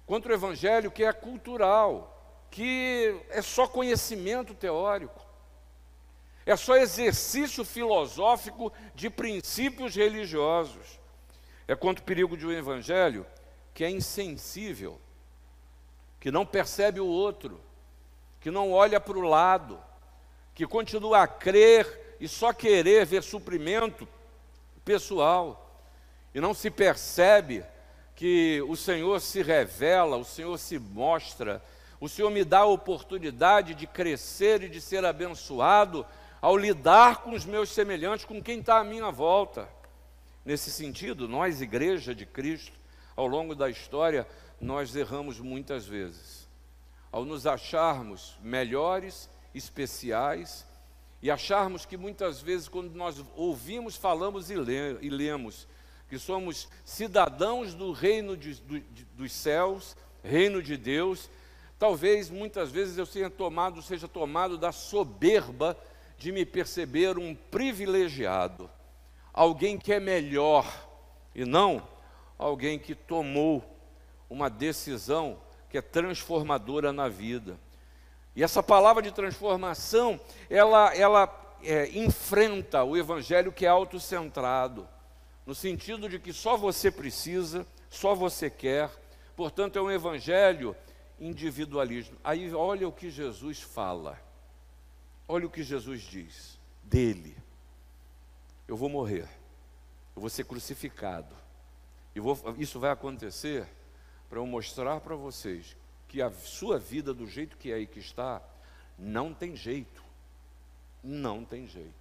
contra 0.06 0.32
o 0.32 0.36
evangelho 0.36 0.92
que 0.92 1.04
é 1.04 1.14
cultural, 1.14 2.48
que 2.50 3.16
é 3.30 3.42
só 3.42 3.68
conhecimento 3.68 4.54
teórico, 4.54 5.24
é 6.46 6.56
só 6.56 6.76
exercício 6.76 7.64
filosófico 7.64 8.74
de 8.96 9.10
princípios 9.10 9.96
religiosos. 9.96 11.00
É 11.68 11.76
contra 11.76 12.02
o 12.02 12.06
perigo 12.06 12.36
de 12.36 12.46
um 12.46 12.52
evangelho 12.52 13.26
que 13.74 13.84
é 13.84 13.90
insensível, 13.90 15.00
que 16.20 16.32
não 16.32 16.46
percebe 16.46 17.00
o 17.00 17.08
outro, 17.08 17.60
que 18.40 18.52
não 18.52 18.72
olha 18.72 19.00
para 19.00 19.18
o 19.18 19.22
lado, 19.22 19.80
que 20.54 20.68
continua 20.68 21.24
a 21.24 21.28
crer 21.28 22.18
e 22.20 22.28
só 22.28 22.54
querer 22.54 23.06
ver 23.06 23.24
suprimento 23.24 24.08
pessoal, 24.86 25.82
e 26.34 26.42
não 26.42 26.54
se 26.54 26.70
percebe 26.70 27.64
que 28.16 28.62
o 28.68 28.76
Senhor 28.76 29.20
se 29.20 29.42
revela, 29.42 30.18
o 30.18 30.26
Senhor 30.26 30.58
se 30.58 30.78
mostra, 30.78 31.64
o 32.00 32.08
Senhor 32.10 32.30
me 32.30 32.44
dá 32.44 32.60
a 32.60 32.66
oportunidade 32.66 33.74
de 33.74 33.88
crescer 33.88 34.64
e 34.64 34.70
de 34.70 34.82
ser 34.82 35.06
abençoado 35.06 36.06
ao 36.42 36.58
lidar 36.58 37.22
com 37.22 37.32
os 37.32 37.46
meus 37.46 37.70
semelhantes, 37.70 38.26
com 38.26 38.42
quem 38.42 38.60
está 38.60 38.80
à 38.80 38.84
minha 38.84 39.10
volta. 39.10 39.68
Nesse 40.46 40.72
sentido, 40.72 41.28
nós, 41.28 41.62
Igreja 41.62 42.14
de 42.14 42.26
Cristo, 42.26 42.78
ao 43.16 43.28
longo 43.28 43.56
da 43.56 43.70
história, 43.70 44.28
nós 44.60 44.96
erramos 44.96 45.40
muitas 45.40 45.86
vezes. 45.86 46.48
Ao 47.12 47.24
nos 47.24 47.46
acharmos 47.46 48.38
melhores, 48.42 49.30
especiais, 49.54 50.66
e 51.22 51.32
acharmos 51.32 51.86
que 51.86 51.96
muitas 51.96 52.42
vezes, 52.42 52.68
quando 52.68 52.94
nós 52.94 53.24
ouvimos, 53.36 53.96
falamos 53.96 54.50
e, 54.50 54.56
le 54.56 54.98
e 55.02 55.10
lemos, 55.10 55.66
que 56.10 56.20
somos 56.20 56.68
cidadãos 56.84 57.74
do 57.74 57.94
reino 57.94 58.36
de, 58.36 58.56
do, 58.56 58.80
de, 58.80 59.06
dos 59.16 59.32
céus, 59.32 59.96
reino 60.22 60.62
de 60.62 60.76
Deus, 60.76 61.30
talvez 61.80 62.30
muitas 62.30 62.72
vezes 62.72 62.98
eu 62.98 63.06
seja 63.06 63.30
tomado, 63.30 63.82
seja 63.82 64.08
tomado 64.08 64.58
da 64.58 64.74
soberba 64.74 65.78
de 66.18 66.32
me 66.32 66.46
perceber 66.46 67.18
um 67.18 67.34
privilegiado, 67.34 68.70
alguém 69.34 69.78
que 69.78 69.92
é 69.92 70.00
melhor, 70.00 70.66
e 71.34 71.44
não 71.44 71.82
alguém 72.38 72.78
que 72.78 72.94
tomou 72.94 73.64
uma 74.30 74.50
decisão 74.50 75.40
que 75.70 75.78
é 75.78 75.82
transformadora 75.82 76.94
na 76.94 77.10
vida. 77.10 77.58
E 78.36 78.44
essa 78.44 78.62
palavra 78.62 79.02
de 79.02 79.12
transformação, 79.12 80.20
ela, 80.50 80.96
ela 80.96 81.58
é, 81.64 81.90
enfrenta 81.98 82.84
o 82.84 82.98
evangelho 82.98 83.52
que 83.52 83.66
é 83.66 83.70
autocentrado, 83.70 84.88
no 85.46 85.54
sentido 85.54 86.08
de 86.08 86.20
que 86.20 86.32
só 86.32 86.56
você 86.56 86.92
precisa, 86.92 87.66
só 87.90 88.16
você 88.16 88.50
quer, 88.50 88.90
portanto, 89.36 89.78
é 89.78 89.82
um 89.82 89.92
evangelho 89.92 90.76
individualismo. 91.20 92.18
Aí 92.24 92.54
olha 92.54 92.88
o 92.88 92.92
que 92.92 93.10
Jesus 93.10 93.62
fala, 93.62 94.20
olha 95.28 95.46
o 95.46 95.50
que 95.50 95.64
Jesus 95.64 96.02
diz 96.02 96.60
dele: 96.82 97.36
eu 98.68 98.78
vou 98.78 98.90
morrer, 98.90 99.28
eu 100.16 100.22
vou 100.22 100.30
ser 100.30 100.46
crucificado, 100.46 101.36
e 102.16 102.20
isso 102.62 102.80
vai 102.80 102.92
acontecer 102.92 103.68
para 104.30 104.40
eu 104.40 104.46
mostrar 104.46 105.00
para 105.00 105.16
vocês 105.16 105.76
que 106.08 106.22
a 106.22 106.32
sua 106.32 106.78
vida, 106.78 107.14
do 107.14 107.28
jeito 107.28 107.58
que 107.58 107.72
é 107.72 107.80
e 107.80 107.88
que 107.88 108.00
está, 108.00 108.42
não 108.98 109.34
tem 109.34 109.56
jeito. 109.56 110.04
Não 111.04 111.44
tem 111.44 111.68
jeito. 111.68 111.92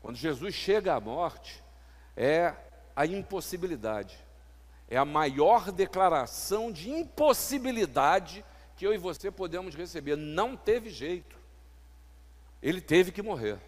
Quando 0.00 0.16
Jesus 0.16 0.54
chega 0.54 0.94
à 0.94 1.00
morte, 1.00 1.62
é 2.16 2.54
a 2.94 3.06
impossibilidade. 3.06 4.18
É 4.88 4.96
a 4.96 5.04
maior 5.04 5.70
declaração 5.72 6.70
de 6.70 6.90
impossibilidade 6.90 8.44
que 8.76 8.86
eu 8.86 8.92
e 8.92 8.98
você 8.98 9.30
podemos 9.30 9.74
receber. 9.74 10.16
Não 10.16 10.56
teve 10.56 10.90
jeito. 10.90 11.36
Ele 12.62 12.80
teve 12.80 13.12
que 13.12 13.22
morrer. 13.22 13.58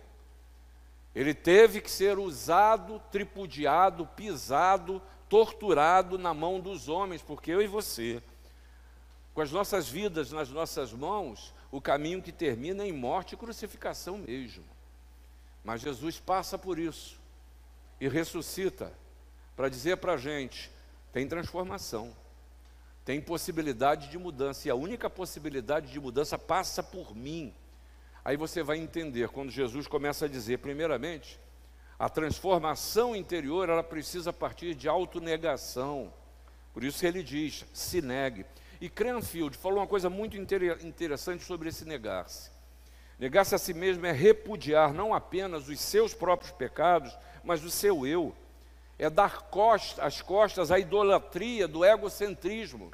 Ele 1.18 1.34
teve 1.34 1.80
que 1.80 1.90
ser 1.90 2.16
usado, 2.16 3.02
tripudiado, 3.10 4.06
pisado, 4.06 5.02
torturado 5.28 6.16
na 6.16 6.32
mão 6.32 6.60
dos 6.60 6.88
homens, 6.88 7.22
porque 7.22 7.50
eu 7.50 7.60
e 7.60 7.66
você 7.66 8.22
com 9.34 9.42
as 9.42 9.50
nossas 9.50 9.88
vidas 9.88 10.30
nas 10.30 10.48
nossas 10.48 10.92
mãos, 10.92 11.52
o 11.72 11.80
caminho 11.80 12.22
que 12.22 12.30
termina 12.30 12.86
em 12.86 12.92
morte 12.92 13.34
e 13.34 13.36
crucificação 13.36 14.18
mesmo. 14.18 14.62
Mas 15.64 15.80
Jesus 15.80 16.20
passa 16.20 16.56
por 16.56 16.78
isso 16.78 17.18
e 18.00 18.08
ressuscita 18.08 18.92
para 19.56 19.68
dizer 19.68 19.96
para 19.96 20.12
a 20.12 20.16
gente: 20.16 20.70
tem 21.12 21.26
transformação, 21.26 22.16
tem 23.04 23.20
possibilidade 23.20 24.08
de 24.08 24.18
mudança, 24.18 24.68
e 24.68 24.70
a 24.70 24.76
única 24.76 25.10
possibilidade 25.10 25.90
de 25.90 25.98
mudança 25.98 26.38
passa 26.38 26.80
por 26.80 27.12
mim. 27.12 27.52
Aí 28.28 28.36
você 28.36 28.62
vai 28.62 28.76
entender 28.76 29.30
quando 29.30 29.50
Jesus 29.50 29.86
começa 29.86 30.26
a 30.26 30.28
dizer, 30.28 30.58
primeiramente, 30.58 31.40
a 31.98 32.10
transformação 32.10 33.16
interior 33.16 33.70
ela 33.70 33.82
precisa 33.82 34.34
partir 34.34 34.74
de 34.74 34.86
autonegação. 34.86 36.12
Por 36.74 36.84
isso 36.84 37.00
que 37.00 37.06
ele 37.06 37.22
diz: 37.22 37.64
se 37.72 38.02
negue. 38.02 38.44
E 38.82 38.90
Cranfield 38.90 39.56
falou 39.56 39.78
uma 39.78 39.86
coisa 39.86 40.10
muito 40.10 40.36
interessante 40.36 41.42
sobre 41.42 41.70
esse 41.70 41.86
negar-se. 41.86 42.50
Negar-se 43.18 43.54
a 43.54 43.58
si 43.58 43.72
mesmo 43.72 44.04
é 44.04 44.12
repudiar 44.12 44.92
não 44.92 45.14
apenas 45.14 45.66
os 45.66 45.80
seus 45.80 46.12
próprios 46.12 46.52
pecados, 46.52 47.16
mas 47.42 47.64
o 47.64 47.70
seu 47.70 48.06
eu. 48.06 48.36
É 48.98 49.08
dar 49.08 49.44
costa, 49.44 50.04
as 50.04 50.20
costas 50.20 50.70
à 50.70 50.78
idolatria 50.78 51.66
do 51.66 51.82
egocentrismo. 51.82 52.92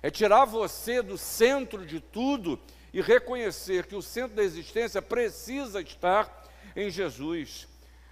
É 0.00 0.12
tirar 0.12 0.44
você 0.44 1.02
do 1.02 1.18
centro 1.18 1.84
de 1.84 1.98
tudo 1.98 2.56
e 2.96 3.02
reconhecer 3.02 3.84
que 3.84 3.94
o 3.94 4.00
centro 4.00 4.36
da 4.36 4.42
existência 4.42 5.02
precisa 5.02 5.82
estar 5.82 6.48
em 6.74 6.88
Jesus. 6.88 7.68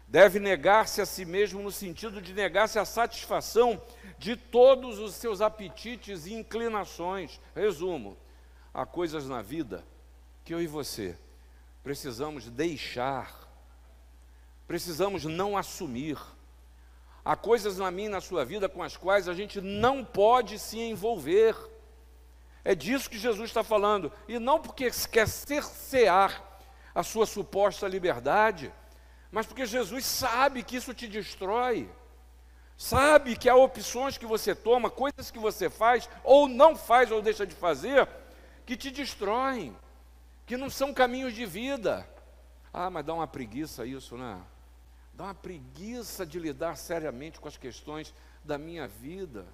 Deve 0.06 0.38
negar-se 0.38 1.00
a 1.00 1.06
si 1.06 1.24
mesmo 1.24 1.62
no 1.62 1.72
sentido 1.72 2.20
de 2.20 2.34
negar-se 2.34 2.78
a 2.78 2.84
satisfação 2.84 3.80
de 4.18 4.36
todos 4.36 4.98
os 4.98 5.14
seus 5.14 5.40
apetites 5.40 6.26
e 6.26 6.34
inclinações. 6.34 7.40
Resumo: 7.56 8.14
há 8.74 8.84
coisas 8.84 9.26
na 9.26 9.40
vida 9.40 9.82
que 10.44 10.52
eu 10.52 10.60
e 10.60 10.66
você 10.66 11.16
precisamos 11.82 12.50
deixar, 12.50 13.50
precisamos 14.66 15.24
não 15.24 15.56
assumir. 15.56 16.18
Há 17.24 17.34
coisas 17.34 17.78
na 17.78 17.90
minha 17.90 18.08
e 18.08 18.12
na 18.12 18.20
sua 18.20 18.44
vida 18.44 18.68
com 18.68 18.82
as 18.82 18.98
quais 18.98 19.30
a 19.30 19.32
gente 19.32 19.62
não 19.62 20.04
pode 20.04 20.58
se 20.58 20.78
envolver. 20.78 21.56
É 22.64 22.74
disso 22.74 23.10
que 23.10 23.18
Jesus 23.18 23.50
está 23.50 23.62
falando. 23.62 24.10
E 24.26 24.38
não 24.38 24.58
porque 24.58 24.90
quer 25.10 25.28
cercear 25.28 26.42
a 26.94 27.02
sua 27.02 27.26
suposta 27.26 27.86
liberdade, 27.86 28.72
mas 29.30 29.46
porque 29.46 29.66
Jesus 29.66 30.06
sabe 30.06 30.62
que 30.62 30.76
isso 30.76 30.94
te 30.94 31.06
destrói. 31.06 31.90
Sabe 32.76 33.36
que 33.36 33.48
há 33.48 33.54
opções 33.54 34.16
que 34.16 34.26
você 34.26 34.54
toma, 34.54 34.90
coisas 34.90 35.30
que 35.30 35.38
você 35.38 35.68
faz, 35.68 36.08
ou 36.24 36.48
não 36.48 36.74
faz, 36.74 37.10
ou 37.10 37.22
deixa 37.22 37.46
de 37.46 37.54
fazer, 37.54 38.08
que 38.64 38.76
te 38.76 38.90
destroem, 38.90 39.76
que 40.46 40.56
não 40.56 40.70
são 40.70 40.92
caminhos 40.92 41.34
de 41.34 41.44
vida. 41.44 42.08
Ah, 42.72 42.90
mas 42.90 43.04
dá 43.04 43.14
uma 43.14 43.26
preguiça 43.26 43.86
isso, 43.86 44.16
né? 44.16 44.40
Dá 45.12 45.24
uma 45.24 45.34
preguiça 45.34 46.26
de 46.26 46.40
lidar 46.40 46.76
seriamente 46.76 47.38
com 47.38 47.46
as 47.46 47.56
questões 47.56 48.12
da 48.42 48.58
minha 48.58 48.88
vida. 48.88 49.46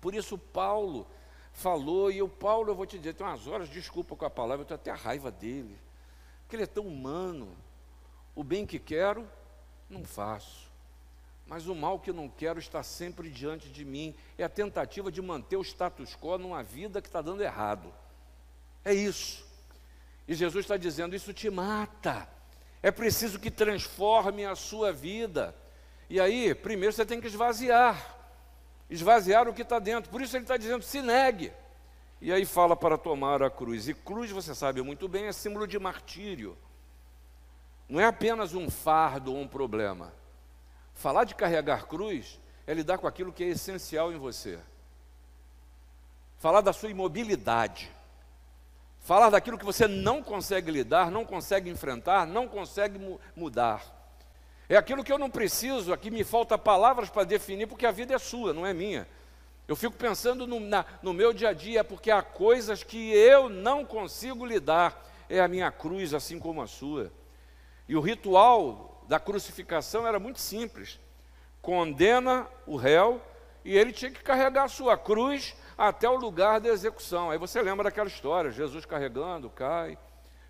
Por 0.00 0.14
isso, 0.14 0.38
Paulo 0.38 1.06
falou, 1.52 2.10
e 2.10 2.22
o 2.22 2.28
Paulo, 2.28 2.70
eu 2.70 2.74
vou 2.74 2.86
te 2.86 2.98
dizer, 2.98 3.14
tem 3.14 3.26
umas 3.26 3.46
horas, 3.46 3.68
desculpa 3.68 4.16
com 4.16 4.24
a 4.24 4.30
palavra, 4.30 4.62
eu 4.62 4.66
tenho 4.66 4.80
até 4.80 4.90
a 4.90 4.96
raiva 4.96 5.30
dele, 5.30 5.78
porque 6.42 6.56
ele 6.56 6.64
é 6.64 6.66
tão 6.66 6.86
humano. 6.86 7.56
O 8.34 8.42
bem 8.42 8.64
que 8.66 8.78
quero, 8.78 9.28
não 9.90 10.04
faço 10.04 10.72
mas 11.52 11.66
o 11.66 11.74
mal 11.74 11.98
que 11.98 12.10
não 12.12 12.30
quero 12.30 12.58
está 12.58 12.82
sempre 12.82 13.28
diante 13.28 13.68
de 13.68 13.84
mim. 13.84 14.14
É 14.38 14.44
a 14.44 14.48
tentativa 14.48 15.12
de 15.12 15.20
manter 15.20 15.56
o 15.56 15.62
status 15.62 16.16
quo 16.16 16.38
numa 16.38 16.62
vida 16.62 17.02
que 17.02 17.08
está 17.08 17.20
dando 17.20 17.42
errado. 17.42 17.92
É 18.82 18.94
isso. 18.94 19.46
E 20.26 20.34
Jesus 20.34 20.64
está 20.64 20.78
dizendo: 20.78 21.14
Isso 21.14 21.30
te 21.34 21.50
mata. 21.50 22.26
É 22.82 22.90
preciso 22.90 23.38
que 23.38 23.50
transforme 23.50 24.46
a 24.46 24.54
sua 24.54 24.94
vida. 24.94 25.54
E 26.08 26.18
aí, 26.18 26.54
primeiro 26.54 26.92
você 26.92 27.04
tem 27.04 27.20
que 27.20 27.26
esvaziar. 27.26 28.21
Esvaziar 28.92 29.48
o 29.48 29.54
que 29.54 29.62
está 29.62 29.78
dentro. 29.78 30.10
Por 30.10 30.20
isso 30.20 30.36
ele 30.36 30.44
está 30.44 30.56
dizendo: 30.56 30.82
se 30.82 31.00
negue. 31.00 31.52
E 32.20 32.32
aí 32.32 32.44
fala 32.44 32.76
para 32.76 32.96
tomar 32.96 33.42
a 33.42 33.50
cruz. 33.50 33.88
E 33.88 33.94
cruz, 33.94 34.30
você 34.30 34.54
sabe 34.54 34.82
muito 34.82 35.08
bem, 35.08 35.26
é 35.26 35.32
símbolo 35.32 35.66
de 35.66 35.78
martírio. 35.78 36.56
Não 37.88 38.00
é 38.00 38.04
apenas 38.04 38.54
um 38.54 38.70
fardo 38.70 39.34
ou 39.34 39.40
um 39.40 39.48
problema 39.48 40.12
Falar 40.94 41.24
de 41.24 41.34
carregar 41.34 41.86
cruz 41.86 42.40
é 42.66 42.74
lidar 42.74 42.98
com 42.98 43.06
aquilo 43.06 43.32
que 43.32 43.42
é 43.42 43.48
essencial 43.48 44.12
em 44.12 44.18
você. 44.18 44.58
Falar 46.38 46.60
da 46.60 46.72
sua 46.72 46.90
imobilidade. 46.90 47.90
Falar 49.00 49.30
daquilo 49.30 49.58
que 49.58 49.64
você 49.64 49.88
não 49.88 50.22
consegue 50.22 50.70
lidar, 50.70 51.10
não 51.10 51.24
consegue 51.24 51.68
enfrentar, 51.68 52.26
não 52.26 52.46
consegue 52.46 52.98
mu 52.98 53.20
mudar. 53.34 54.01
É 54.72 54.76
aquilo 54.78 55.04
que 55.04 55.12
eu 55.12 55.18
não 55.18 55.28
preciso, 55.28 55.92
aqui 55.92 56.10
me 56.10 56.24
falta 56.24 56.56
palavras 56.56 57.10
para 57.10 57.24
definir, 57.24 57.66
porque 57.66 57.84
a 57.84 57.90
vida 57.90 58.14
é 58.14 58.18
sua, 58.18 58.54
não 58.54 58.64
é 58.64 58.72
minha. 58.72 59.06
Eu 59.68 59.76
fico 59.76 59.94
pensando 59.94 60.46
no, 60.46 60.58
na, 60.58 60.86
no 61.02 61.12
meu 61.12 61.34
dia 61.34 61.50
a 61.50 61.52
dia, 61.52 61.84
porque 61.84 62.10
há 62.10 62.22
coisas 62.22 62.82
que 62.82 63.12
eu 63.12 63.50
não 63.50 63.84
consigo 63.84 64.46
lidar. 64.46 65.06
É 65.28 65.40
a 65.40 65.46
minha 65.46 65.70
cruz, 65.70 66.14
assim 66.14 66.38
como 66.38 66.62
a 66.62 66.66
sua. 66.66 67.12
E 67.86 67.94
o 67.94 68.00
ritual 68.00 69.04
da 69.06 69.20
crucificação 69.20 70.06
era 70.06 70.18
muito 70.18 70.40
simples. 70.40 70.98
Condena 71.60 72.48
o 72.66 72.74
réu 72.74 73.20
e 73.66 73.76
ele 73.76 73.92
tinha 73.92 74.10
que 74.10 74.22
carregar 74.22 74.64
a 74.64 74.68
sua 74.68 74.96
cruz 74.96 75.54
até 75.76 76.08
o 76.08 76.16
lugar 76.16 76.60
da 76.60 76.70
execução. 76.70 77.30
Aí 77.30 77.36
você 77.36 77.60
lembra 77.60 77.84
daquela 77.84 78.08
história, 78.08 78.50
Jesus 78.50 78.86
carregando, 78.86 79.50
cai, 79.50 79.98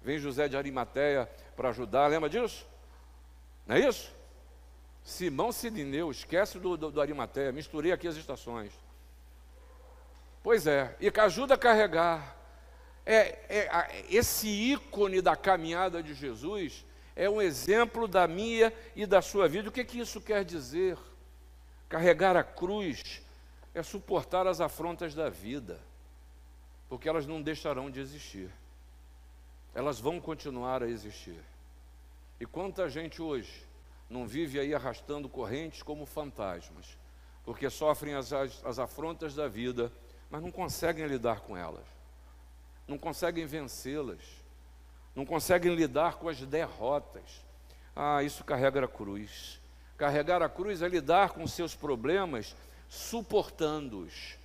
vem 0.00 0.16
José 0.16 0.46
de 0.46 0.56
Arimateia 0.56 1.28
para 1.56 1.70
ajudar, 1.70 2.06
lembra 2.06 2.30
disso? 2.30 2.70
Não 3.66 3.76
é 3.76 3.80
isso? 3.80 4.12
Simão 5.04 5.50
Sidineu, 5.50 6.10
esquece 6.10 6.58
do, 6.58 6.76
do, 6.76 6.90
do 6.90 7.00
misturei 7.52 7.92
aqui 7.92 8.06
as 8.06 8.16
estações. 8.16 8.72
Pois 10.42 10.66
é, 10.66 10.96
e 11.00 11.10
ajuda 11.20 11.54
a 11.54 11.58
carregar. 11.58 12.36
É, 13.04 13.38
é, 13.48 14.04
esse 14.08 14.48
ícone 14.48 15.20
da 15.20 15.34
caminhada 15.34 16.02
de 16.02 16.14
Jesus 16.14 16.84
é 17.16 17.28
um 17.28 17.42
exemplo 17.42 18.06
da 18.06 18.28
minha 18.28 18.72
e 18.94 19.06
da 19.06 19.20
sua 19.20 19.48
vida. 19.48 19.68
O 19.68 19.72
que, 19.72 19.84
que 19.84 19.98
isso 19.98 20.20
quer 20.20 20.44
dizer? 20.44 20.96
Carregar 21.88 22.36
a 22.36 22.44
cruz 22.44 23.22
é 23.74 23.82
suportar 23.82 24.46
as 24.46 24.60
afrontas 24.60 25.14
da 25.14 25.28
vida, 25.28 25.80
porque 26.88 27.08
elas 27.08 27.26
não 27.26 27.40
deixarão 27.40 27.90
de 27.90 28.00
existir, 28.00 28.50
elas 29.74 29.98
vão 29.98 30.20
continuar 30.20 30.82
a 30.82 30.88
existir. 30.88 31.40
E 32.42 32.44
quanta 32.44 32.90
gente 32.90 33.22
hoje 33.22 33.64
não 34.10 34.26
vive 34.26 34.58
aí 34.58 34.74
arrastando 34.74 35.28
correntes 35.28 35.80
como 35.80 36.04
fantasmas, 36.04 36.98
porque 37.44 37.70
sofrem 37.70 38.14
as, 38.14 38.32
as, 38.32 38.66
as 38.66 38.80
afrontas 38.80 39.32
da 39.32 39.46
vida 39.46 39.92
mas 40.28 40.42
não 40.42 40.50
conseguem 40.50 41.06
lidar 41.06 41.42
com 41.42 41.56
elas, 41.56 41.84
não 42.88 42.98
conseguem 42.98 43.46
vencê-las, 43.46 44.18
não 45.14 45.24
conseguem 45.24 45.72
lidar 45.72 46.16
com 46.16 46.28
as 46.28 46.40
derrotas. 46.40 47.44
Ah, 47.94 48.24
isso 48.24 48.42
carrega 48.42 48.84
a 48.84 48.88
cruz. 48.88 49.60
Carregar 49.96 50.42
a 50.42 50.48
cruz 50.48 50.82
é 50.82 50.88
lidar 50.88 51.30
com 51.30 51.46
seus 51.46 51.76
problemas 51.76 52.56
suportando-os, 52.88 54.36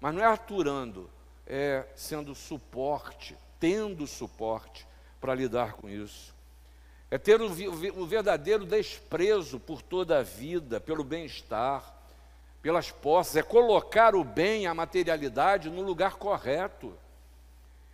mas 0.00 0.14
não 0.14 0.22
é 0.22 0.26
aturando, 0.26 1.10
é 1.44 1.88
sendo 1.96 2.36
suporte, 2.36 3.36
tendo 3.58 4.06
suporte 4.06 4.86
para 5.20 5.34
lidar 5.34 5.72
com 5.72 5.88
isso. 5.88 6.33
É 7.14 7.18
ter 7.18 7.40
o, 7.40 7.46
o 7.46 8.06
verdadeiro 8.06 8.66
desprezo 8.66 9.60
por 9.60 9.80
toda 9.80 10.18
a 10.18 10.22
vida, 10.24 10.80
pelo 10.80 11.04
bem-estar, 11.04 11.94
pelas 12.60 12.90
posses, 12.90 13.36
é 13.36 13.42
colocar 13.42 14.16
o 14.16 14.24
bem, 14.24 14.66
a 14.66 14.74
materialidade 14.74 15.70
no 15.70 15.80
lugar 15.80 16.16
correto, 16.16 16.92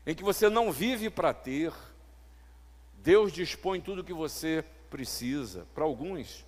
em 0.06 0.14
que 0.14 0.22
você 0.22 0.48
não 0.48 0.72
vive 0.72 1.10
para 1.10 1.34
ter. 1.34 1.70
Deus 2.94 3.30
dispõe 3.30 3.78
tudo 3.78 4.00
o 4.00 4.04
que 4.04 4.14
você 4.14 4.64
precisa. 4.88 5.66
Para 5.74 5.84
alguns, 5.84 6.46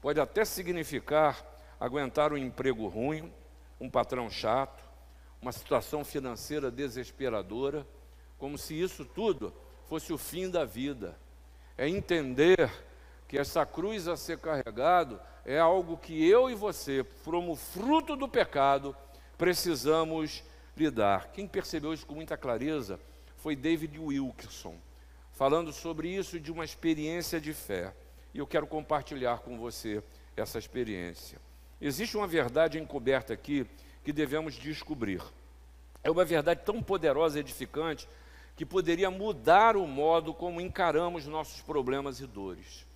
pode 0.00 0.18
até 0.18 0.42
significar 0.42 1.44
aguentar 1.78 2.32
um 2.32 2.38
emprego 2.38 2.88
ruim, 2.88 3.30
um 3.78 3.90
patrão 3.90 4.30
chato, 4.30 4.82
uma 5.42 5.52
situação 5.52 6.02
financeira 6.02 6.70
desesperadora, 6.70 7.86
como 8.38 8.56
se 8.56 8.72
isso 8.72 9.04
tudo 9.04 9.52
fosse 9.84 10.14
o 10.14 10.16
fim 10.16 10.48
da 10.48 10.64
vida. 10.64 11.14
É 11.76 11.88
entender 11.88 12.70
que 13.28 13.38
essa 13.38 13.66
cruz 13.66 14.08
a 14.08 14.16
ser 14.16 14.38
carregado 14.38 15.20
é 15.44 15.58
algo 15.58 15.96
que 15.96 16.28
eu 16.28 16.50
e 16.50 16.54
você, 16.54 17.04
como 17.24 17.54
fruto 17.54 18.16
do 18.16 18.28
pecado, 18.28 18.96
precisamos 19.36 20.42
lidar. 20.76 21.30
Quem 21.32 21.46
percebeu 21.46 21.92
isso 21.92 22.06
com 22.06 22.14
muita 22.14 22.36
clareza 22.36 22.98
foi 23.36 23.54
David 23.54 23.98
Wilkerson, 23.98 24.74
falando 25.32 25.72
sobre 25.72 26.08
isso 26.08 26.40
de 26.40 26.50
uma 26.50 26.64
experiência 26.64 27.40
de 27.40 27.52
fé. 27.52 27.94
E 28.32 28.38
eu 28.38 28.46
quero 28.46 28.66
compartilhar 28.66 29.38
com 29.38 29.58
você 29.58 30.02
essa 30.36 30.58
experiência. 30.58 31.38
Existe 31.80 32.16
uma 32.16 32.26
verdade 32.26 32.78
encoberta 32.78 33.32
aqui 33.32 33.66
que 34.02 34.12
devemos 34.12 34.54
descobrir. 34.54 35.22
É 36.02 36.10
uma 36.10 36.24
verdade 36.24 36.62
tão 36.64 36.82
poderosa 36.82 37.38
e 37.38 37.40
edificante 37.40 38.08
que 38.56 38.64
poderia 38.64 39.10
mudar 39.10 39.76
o 39.76 39.86
modo 39.86 40.32
como 40.32 40.60
encaramos 40.60 41.26
nossos 41.26 41.60
problemas 41.60 42.20
e 42.20 42.26
dores. 42.26 42.86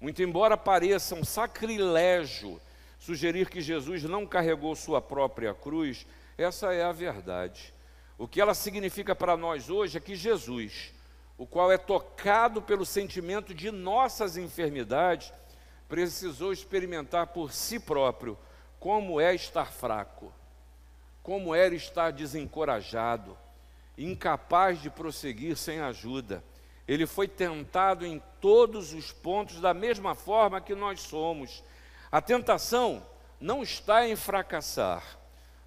Muito 0.00 0.22
embora 0.22 0.56
pareça 0.56 1.14
um 1.14 1.22
sacrilégio 1.22 2.60
sugerir 2.98 3.50
que 3.50 3.60
Jesus 3.60 4.02
não 4.04 4.26
carregou 4.26 4.74
sua 4.74 5.02
própria 5.02 5.52
cruz, 5.52 6.06
essa 6.38 6.72
é 6.72 6.82
a 6.82 6.92
verdade. 6.92 7.74
O 8.16 8.26
que 8.26 8.40
ela 8.40 8.54
significa 8.54 9.14
para 9.14 9.36
nós 9.36 9.68
hoje 9.68 9.98
é 9.98 10.00
que 10.00 10.16
Jesus, 10.16 10.94
o 11.36 11.46
qual 11.46 11.70
é 11.70 11.76
tocado 11.76 12.62
pelo 12.62 12.86
sentimento 12.86 13.52
de 13.52 13.70
nossas 13.70 14.36
enfermidades, 14.36 15.32
precisou 15.88 16.52
experimentar 16.52 17.28
por 17.28 17.52
si 17.52 17.78
próprio 17.78 18.38
como 18.80 19.20
é 19.20 19.34
estar 19.34 19.72
fraco, 19.72 20.32
como 21.22 21.54
é 21.54 21.68
estar 21.68 22.12
desencorajado, 22.12 23.36
incapaz 23.96 24.80
de 24.80 24.90
prosseguir 24.90 25.56
sem 25.56 25.80
ajuda 25.80 26.42
ele 26.86 27.06
foi 27.06 27.28
tentado 27.28 28.04
em 28.04 28.20
todos 28.40 28.92
os 28.92 29.12
pontos, 29.12 29.60
da 29.60 29.72
mesma 29.72 30.14
forma 30.14 30.60
que 30.60 30.74
nós 30.74 31.00
somos. 31.00 31.62
A 32.10 32.20
tentação 32.20 33.02
não 33.40 33.62
está 33.62 34.06
em 34.06 34.16
fracassar, 34.16 35.02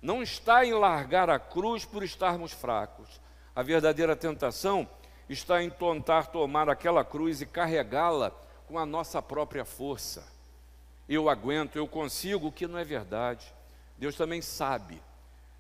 não 0.02 0.22
está 0.22 0.66
em 0.66 0.74
largar 0.74 1.30
a 1.30 1.40
cruz 1.40 1.86
por 1.86 2.04
estarmos 2.04 2.52
fracos. 2.52 3.22
A 3.56 3.64
verdadeira 3.64 4.16
tentação 4.16 4.88
está 5.30 5.64
em 5.64 5.70
tentar 5.70 6.28
tomar 6.28 6.70
aquela 6.70 7.04
cruz 7.04 7.42
e 7.42 7.46
carregá-la 7.46 8.32
com 8.68 8.78
a 8.78 8.86
nossa 8.86 9.22
própria 9.22 9.64
força. 9.64 10.28
Eu 11.08 11.30
aguento, 11.30 11.78
eu 11.78 11.88
consigo, 11.88 12.48
o 12.48 12.52
que 12.52 12.68
não 12.68 12.78
é 12.78 12.84
verdade. 12.84 13.54
Deus 13.98 14.16
também 14.16 14.42
sabe, 14.42 15.02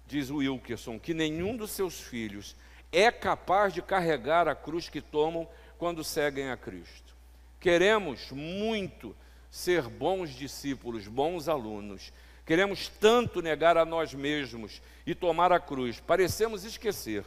diz 0.08 0.30
Wilkerson, 0.30 1.00
que 1.00 1.14
nenhum 1.14 1.56
dos 1.56 1.72
seus 1.72 2.00
filhos 2.00 2.56
é 2.92 3.12
capaz 3.12 3.74
de 3.74 3.82
carregar 3.82 4.48
a 4.48 4.56
cruz 4.56 4.88
que 4.88 5.02
tomam 5.02 5.48
quando 5.78 6.04
seguem 6.04 6.50
a 6.50 6.58
Cristo. 6.58 7.16
Queremos 7.60 8.32
muito 8.32 9.16
ser 9.50 9.84
bons 9.84 10.30
discípulos, 10.32 11.08
bons 11.08 11.48
alunos. 11.48 12.14
Queremos 12.46 12.88
tanto 12.88 13.42
negar 13.42 13.78
a 13.78 13.86
nós 13.86 14.14
mesmos 14.14 14.82
e 15.06 15.16
tomar 15.16 15.52
a 15.52 15.60
cruz. 15.60 16.00
Parecemos 16.00 16.64
esquecer 16.64 17.26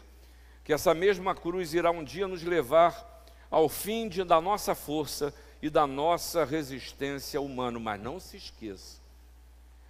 que 0.62 0.72
essa 0.72 0.94
mesma 0.94 1.34
cruz 1.34 1.74
irá 1.74 1.90
um 1.90 2.04
dia 2.04 2.28
nos 2.28 2.42
levar 2.42 3.24
ao 3.50 3.68
fim 3.68 4.08
de, 4.08 4.22
da 4.22 4.40
nossa 4.40 4.74
força 4.74 5.34
e 5.60 5.68
da 5.68 5.86
nossa 5.86 6.44
resistência 6.44 7.40
humana. 7.40 7.78
Mas 7.78 8.00
não 8.00 8.20
se 8.20 8.36
esqueça, 8.36 9.00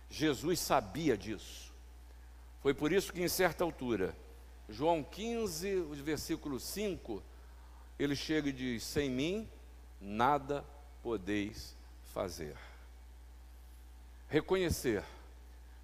Jesus 0.09 0.61
sabia 0.61 1.17
disso. 1.17 1.68
Foi 2.61 2.75
por 2.75 2.93
isso 2.93 3.13
que, 3.13 3.23
em 3.23 3.29
certa 3.29 3.65
altura, 3.65 4.15
João 4.69 5.03
15, 5.03 5.81
versículo 6.03 6.59
5, 6.59 7.23
ele 7.99 8.15
chega 8.15 8.49
e 8.49 8.53
diz: 8.53 8.83
Sem 8.85 9.09
mim 9.09 9.49
nada 10.01 10.65
podeis 11.03 11.77
fazer. 12.13 12.57
Reconhecer 14.29 15.03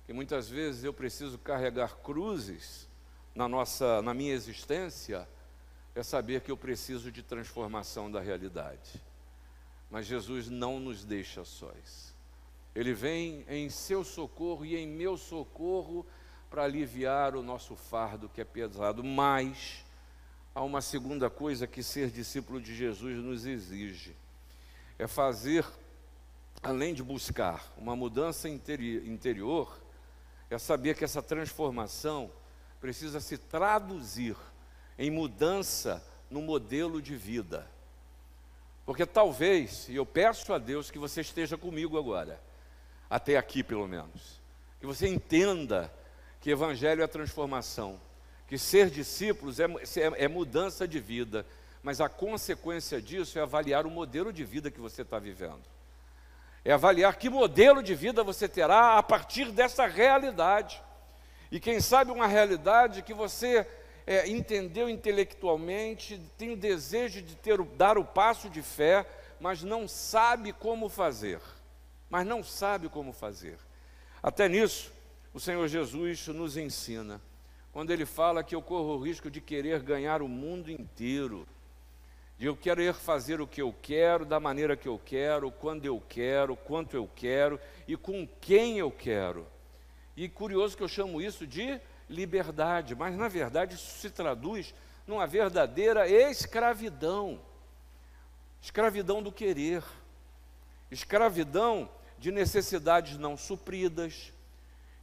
que 0.06 0.12
muitas 0.12 0.48
vezes 0.48 0.84
eu 0.84 0.92
preciso 0.92 1.38
carregar 1.38 1.96
cruzes 1.96 2.88
na 3.34 3.48
nossa, 3.48 4.02
na 4.02 4.12
minha 4.12 4.34
existência, 4.34 5.26
é 5.94 6.02
saber 6.02 6.40
que 6.42 6.50
eu 6.50 6.56
preciso 6.56 7.10
de 7.10 7.22
transformação 7.22 8.10
da 8.10 8.20
realidade. 8.20 9.00
Mas 9.90 10.06
Jesus 10.06 10.50
não 10.50 10.78
nos 10.78 11.04
deixa 11.04 11.44
sós. 11.44 12.14
Ele 12.74 12.92
vem 12.92 13.44
em 13.48 13.70
seu 13.70 14.04
socorro 14.04 14.64
e 14.64 14.76
em 14.76 14.86
meu 14.86 15.16
socorro 15.16 16.04
para 16.54 16.62
aliviar 16.62 17.34
o 17.34 17.42
nosso 17.42 17.74
fardo 17.74 18.28
que 18.28 18.40
é 18.40 18.44
pesado, 18.44 19.02
mas 19.02 19.84
há 20.54 20.62
uma 20.62 20.80
segunda 20.80 21.28
coisa 21.28 21.66
que 21.66 21.82
ser 21.82 22.12
discípulo 22.12 22.60
de 22.60 22.72
Jesus 22.76 23.16
nos 23.16 23.44
exige: 23.44 24.14
é 24.96 25.08
fazer, 25.08 25.66
além 26.62 26.94
de 26.94 27.02
buscar 27.02 27.74
uma 27.76 27.96
mudança 27.96 28.48
interior, 28.48 29.76
é 30.48 30.56
saber 30.56 30.96
que 30.96 31.02
essa 31.02 31.20
transformação 31.20 32.30
precisa 32.80 33.18
se 33.18 33.36
traduzir 33.36 34.36
em 34.96 35.10
mudança 35.10 36.06
no 36.30 36.40
modelo 36.40 37.02
de 37.02 37.16
vida. 37.16 37.68
Porque 38.86 39.04
talvez, 39.04 39.88
e 39.88 39.96
eu 39.96 40.06
peço 40.06 40.52
a 40.52 40.58
Deus 40.58 40.88
que 40.88 41.00
você 41.00 41.20
esteja 41.20 41.58
comigo 41.58 41.98
agora, 41.98 42.40
até 43.10 43.36
aqui 43.36 43.64
pelo 43.64 43.88
menos, 43.88 44.40
que 44.78 44.86
você 44.86 45.08
entenda 45.08 45.92
que 46.44 46.50
evangelho 46.50 47.02
é 47.02 47.06
transformação, 47.06 47.98
que 48.46 48.58
ser 48.58 48.90
discípulos 48.90 49.58
é, 49.58 49.64
é, 49.64 50.24
é 50.24 50.28
mudança 50.28 50.86
de 50.86 51.00
vida, 51.00 51.46
mas 51.82 52.02
a 52.02 52.08
consequência 52.10 53.00
disso 53.00 53.38
é 53.38 53.42
avaliar 53.42 53.86
o 53.86 53.90
modelo 53.90 54.30
de 54.30 54.44
vida 54.44 54.70
que 54.70 54.78
você 54.78 55.00
está 55.00 55.18
vivendo. 55.18 55.62
É 56.62 56.72
avaliar 56.72 57.16
que 57.16 57.30
modelo 57.30 57.82
de 57.82 57.94
vida 57.94 58.22
você 58.22 58.46
terá 58.46 58.98
a 58.98 59.02
partir 59.02 59.50
dessa 59.52 59.86
realidade. 59.86 60.82
E 61.50 61.58
quem 61.58 61.80
sabe 61.80 62.10
uma 62.10 62.26
realidade 62.26 63.00
que 63.00 63.14
você 63.14 63.66
é, 64.06 64.28
entendeu 64.28 64.86
intelectualmente, 64.86 66.20
tem 66.36 66.52
o 66.52 66.58
desejo 66.58 67.22
de 67.22 67.36
ter, 67.36 67.58
dar 67.62 67.96
o 67.96 68.04
passo 68.04 68.50
de 68.50 68.60
fé, 68.60 69.06
mas 69.40 69.62
não 69.62 69.88
sabe 69.88 70.52
como 70.52 70.90
fazer. 70.90 71.40
Mas 72.10 72.26
não 72.26 72.44
sabe 72.44 72.90
como 72.90 73.14
fazer. 73.14 73.56
Até 74.22 74.46
nisso, 74.46 74.92
o 75.34 75.40
Senhor 75.40 75.66
Jesus 75.66 76.28
nos 76.28 76.56
ensina, 76.56 77.20
quando 77.72 77.90
ele 77.90 78.06
fala 78.06 78.44
que 78.44 78.54
eu 78.54 78.62
corro 78.62 78.94
o 78.94 79.02
risco 79.04 79.28
de 79.28 79.40
querer 79.40 79.82
ganhar 79.82 80.22
o 80.22 80.28
mundo 80.28 80.70
inteiro, 80.70 81.44
de 82.38 82.46
eu 82.46 82.56
querer 82.56 82.94
fazer 82.94 83.40
o 83.40 83.46
que 83.46 83.60
eu 83.60 83.74
quero, 83.82 84.24
da 84.24 84.38
maneira 84.38 84.76
que 84.76 84.86
eu 84.86 85.00
quero, 85.04 85.50
quando 85.50 85.84
eu 85.84 86.00
quero, 86.08 86.54
quanto 86.54 86.96
eu 86.96 87.10
quero 87.16 87.58
e 87.88 87.96
com 87.96 88.28
quem 88.40 88.78
eu 88.78 88.92
quero. 88.92 89.44
E 90.16 90.28
curioso 90.28 90.76
que 90.76 90.84
eu 90.84 90.88
chamo 90.88 91.20
isso 91.20 91.44
de 91.48 91.80
liberdade, 92.08 92.94
mas 92.94 93.16
na 93.16 93.26
verdade 93.26 93.74
isso 93.74 93.98
se 93.98 94.10
traduz 94.10 94.72
numa 95.04 95.26
verdadeira 95.26 96.08
escravidão. 96.08 97.40
Escravidão 98.62 99.20
do 99.20 99.32
querer, 99.32 99.82
escravidão 100.92 101.90
de 102.20 102.30
necessidades 102.30 103.18
não 103.18 103.36
supridas, 103.36 104.32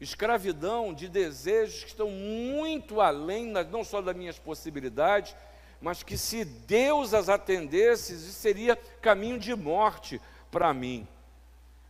escravidão 0.02 0.94
de 0.94 1.08
desejos 1.08 1.84
que 1.84 1.90
estão 1.90 2.10
muito 2.10 3.00
além, 3.00 3.54
não 3.70 3.84
só 3.84 4.02
das 4.02 4.16
minhas 4.16 4.40
possibilidades, 4.40 5.36
mas 5.80 6.02
que 6.02 6.18
se 6.18 6.44
Deus 6.44 7.14
as 7.14 7.30
atendesse, 7.30 8.18
seria 8.32 8.76
caminho 8.76 9.38
de 9.40 9.56
morte 9.56 10.20
para 10.50 10.74
mim. 10.74 11.08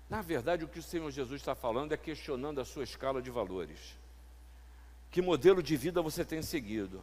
Na 0.10 0.21
verdade, 0.21 0.65
o 0.65 0.67
que 0.67 0.80
o 0.80 0.84
Senhor 0.84 1.10
Jesus 1.10 1.41
está 1.41 1.56
falando 1.56 1.93
é 1.93 1.97
questionando 1.97 2.60
a 2.60 2.65
sua 2.65 2.84
escala 2.84 3.21
de 3.21 3.32
valores. 3.32 3.97
Que 5.10 5.21
modelo 5.21 5.63
de 5.63 5.78
vida 5.78 6.02
você 6.02 6.26
tem 6.26 6.41
seguido? 6.41 7.02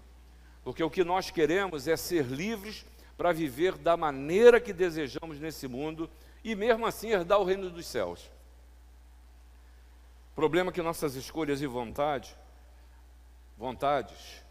Porque 0.63 0.83
o 0.83 0.91
que 0.91 1.05
nós 1.05 1.31
queremos 1.31 1.89
é 1.89 1.97
ser 1.97 2.27
livres 2.27 2.85
para 3.17 3.33
viver 3.33 3.79
da 3.79 3.97
maneira 3.97 4.61
que 4.61 4.73
desejamos 4.73 5.41
nesse 5.41 5.67
mundo 5.67 6.09
e 6.45 6.55
mesmo 6.55 6.87
assim 6.87 7.09
herdar 7.09 7.41
o 7.41 7.45
reino 7.45 7.71
dos 7.71 7.87
céus. 7.87 8.31
Problema 10.39 10.71
é 10.71 10.73
que 10.73 10.81
nossas 10.81 11.17
escolhas 11.17 11.61
e 11.61 11.67
vontade, 11.67 12.33
vontades, 13.57 14.45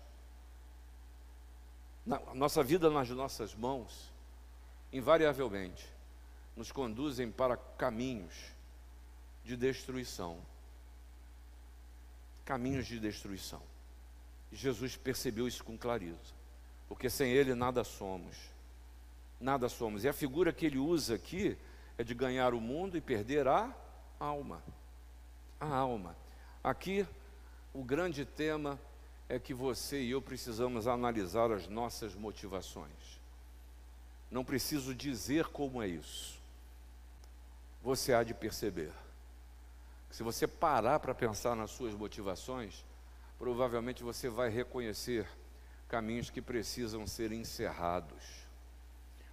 na, 2.05 2.19
nossa 2.33 2.61
vida 2.61 2.89
nas 2.89 3.09
nossas 3.09 3.55
mãos, 3.55 4.11
invariavelmente, 4.91 5.87
nos 6.57 6.73
conduzem 6.73 7.31
para 7.31 7.55
caminhos 7.55 8.33
de 9.45 9.55
destruição 9.55 10.41
caminhos 12.43 12.87
de 12.87 12.97
destruição. 12.97 13.61
Jesus 14.53 14.95
percebeu 14.95 15.49
isso 15.49 15.65
com 15.65 15.77
clareza, 15.77 16.33
porque 16.87 17.09
sem 17.09 17.31
Ele 17.31 17.53
nada 17.53 17.83
somos. 17.83 18.37
Nada 19.39 19.67
somos. 19.67 20.05
E 20.05 20.07
a 20.07 20.13
figura 20.13 20.53
que 20.53 20.65
ele 20.65 20.79
usa 20.79 21.15
aqui 21.15 21.57
é 21.97 22.03
de 22.03 22.15
ganhar 22.15 22.53
o 22.53 22.61
mundo 22.61 22.97
e 22.97 23.01
perder 23.01 23.47
a 23.47 23.71
alma. 24.19 24.63
A 25.59 25.67
alma. 25.67 26.15
Aqui, 26.63 27.07
o 27.73 27.83
grande 27.83 28.25
tema 28.25 28.79
é 29.27 29.39
que 29.39 29.53
você 29.53 30.01
e 30.01 30.11
eu 30.11 30.21
precisamos 30.21 30.87
analisar 30.87 31.51
as 31.51 31.67
nossas 31.67 32.13
motivações. 32.15 33.19
Não 34.29 34.43
preciso 34.43 34.93
dizer 34.93 35.45
como 35.47 35.81
é 35.81 35.87
isso. 35.87 36.39
Você 37.81 38.13
há 38.13 38.23
de 38.23 38.33
perceber. 38.33 38.91
Se 40.11 40.23
você 40.23 40.47
parar 40.47 40.99
para 40.99 41.13
pensar 41.13 41.55
nas 41.55 41.71
suas 41.71 41.93
motivações, 41.93 42.85
provavelmente 43.37 44.03
você 44.03 44.29
vai 44.29 44.49
reconhecer 44.49 45.27
caminhos 45.87 46.29
que 46.29 46.41
precisam 46.41 47.07
ser 47.07 47.31
encerrados, 47.31 48.23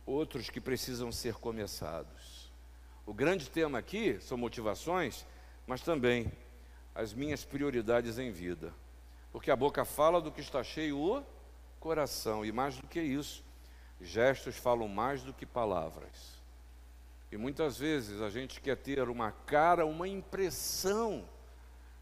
outros 0.07 0.51
que 0.51 0.61
precisam 0.61 1.11
ser 1.11 1.35
começados. 1.35 2.51
O 3.07 3.13
grande 3.13 3.51
tema 3.51 3.79
aqui 3.79 4.19
são 4.21 4.39
motivações, 4.39 5.27
mas 5.66 5.83
também 5.83 6.31
as 6.94 7.12
minhas 7.12 7.44
prioridades 7.44 8.18
em 8.18 8.31
vida. 8.31 8.72
Porque 9.33 9.50
a 9.50 9.57
boca 9.57 9.85
fala 9.85 10.20
do 10.20 10.31
que 10.31 10.40
está 10.40 10.62
cheio 10.62 10.98
o 10.98 11.24
coração, 11.81 12.44
e 12.44 12.53
mais 12.53 12.77
do 12.77 12.87
que 12.87 13.00
isso, 13.00 13.44
gestos 14.00 14.57
falam 14.57 14.88
mais 14.88 15.22
do 15.22 15.33
que 15.33 15.44
palavras. 15.44 16.42
E 17.31 17.37
muitas 17.37 17.79
vezes 17.79 18.20
a 18.20 18.31
gente 18.31 18.61
quer 18.61 18.77
ter 18.77 19.09
uma 19.09 19.33
cara, 19.33 19.85
uma 19.85 20.07
impressão 20.07 21.29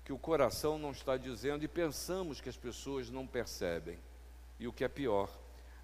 que 0.04 0.12
o 0.12 0.18
coração 0.18 0.78
não 0.78 0.90
está 0.90 1.16
dizendo 1.16 1.64
e 1.64 1.68
pensamos 1.68 2.40
que 2.40 2.48
as 2.48 2.56
pessoas 2.56 3.08
não 3.08 3.26
percebem. 3.26 3.98
E 4.58 4.68
o 4.68 4.72
que 4.72 4.84
é 4.84 4.88
pior, 4.88 5.30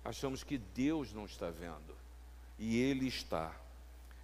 achamos 0.05 0.45
que 0.45 0.59
Deus 0.59 1.13
não 1.13 1.25
está 1.25 1.51
vendo. 1.51 1.97
E 2.59 2.79
Ele 2.79 3.07
está. 3.07 3.55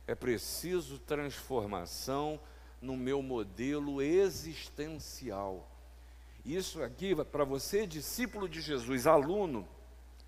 É 0.06 0.14
preciso 0.14 0.98
transformação 0.98 2.38
no 2.84 2.96
meu 2.96 3.22
modelo 3.22 4.02
existencial. 4.02 5.66
Isso 6.44 6.82
aqui, 6.82 7.14
para 7.24 7.42
você, 7.42 7.86
discípulo 7.86 8.46
de 8.46 8.60
Jesus, 8.60 9.06
aluno, 9.06 9.66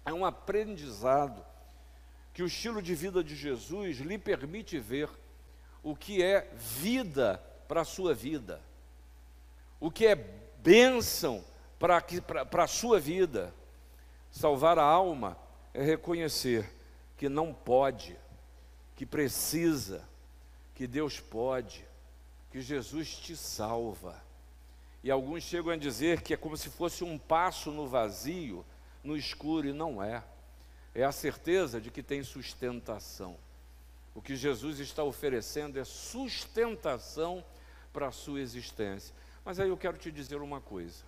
é 0.04 0.12
um 0.12 0.24
aprendizado 0.24 1.44
que 2.32 2.42
o 2.42 2.46
estilo 2.46 2.80
de 2.80 2.94
vida 2.94 3.22
de 3.22 3.36
Jesus 3.36 3.98
lhe 3.98 4.16
permite 4.16 4.78
ver 4.78 5.10
o 5.82 5.94
que 5.94 6.22
é 6.22 6.50
vida 6.54 7.38
para 7.68 7.82
a 7.82 7.84
sua 7.84 8.14
vida, 8.14 8.62
o 9.78 9.90
que 9.90 10.06
é 10.06 10.14
bênção 10.14 11.44
para 11.78 12.64
a 12.64 12.66
sua 12.66 12.98
vida. 12.98 13.54
Salvar 14.30 14.78
a 14.78 14.82
alma 14.82 15.36
é 15.74 15.82
reconhecer 15.82 16.70
que 17.16 17.28
não 17.28 17.52
pode, 17.52 18.16
que 18.94 19.04
precisa, 19.04 20.06
que 20.74 20.86
Deus 20.86 21.20
pode, 21.20 21.85
que 22.56 22.62
Jesus 22.62 23.18
te 23.18 23.36
salva. 23.36 24.18
E 25.04 25.10
alguns 25.10 25.42
chegam 25.42 25.70
a 25.70 25.76
dizer 25.76 26.22
que 26.22 26.32
é 26.32 26.38
como 26.38 26.56
se 26.56 26.70
fosse 26.70 27.04
um 27.04 27.18
passo 27.18 27.70
no 27.70 27.86
vazio, 27.86 28.64
no 29.04 29.14
escuro, 29.14 29.68
e 29.68 29.74
não 29.74 30.02
é 30.02 30.24
é 30.94 31.04
a 31.04 31.12
certeza 31.12 31.78
de 31.78 31.90
que 31.90 32.02
tem 32.02 32.24
sustentação. 32.24 33.36
O 34.14 34.22
que 34.22 34.34
Jesus 34.34 34.80
está 34.80 35.04
oferecendo 35.04 35.78
é 35.78 35.84
sustentação 35.84 37.44
para 37.92 38.08
a 38.08 38.10
sua 38.10 38.40
existência. 38.40 39.14
Mas 39.44 39.60
aí 39.60 39.68
eu 39.68 39.76
quero 39.76 39.98
te 39.98 40.10
dizer 40.10 40.40
uma 40.40 40.58
coisa. 40.58 41.04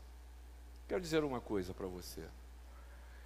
Quero 0.87 1.01
dizer 1.01 1.25
uma 1.25 1.41
coisa 1.41 1.73
para 1.73 1.87
você. 1.87 2.23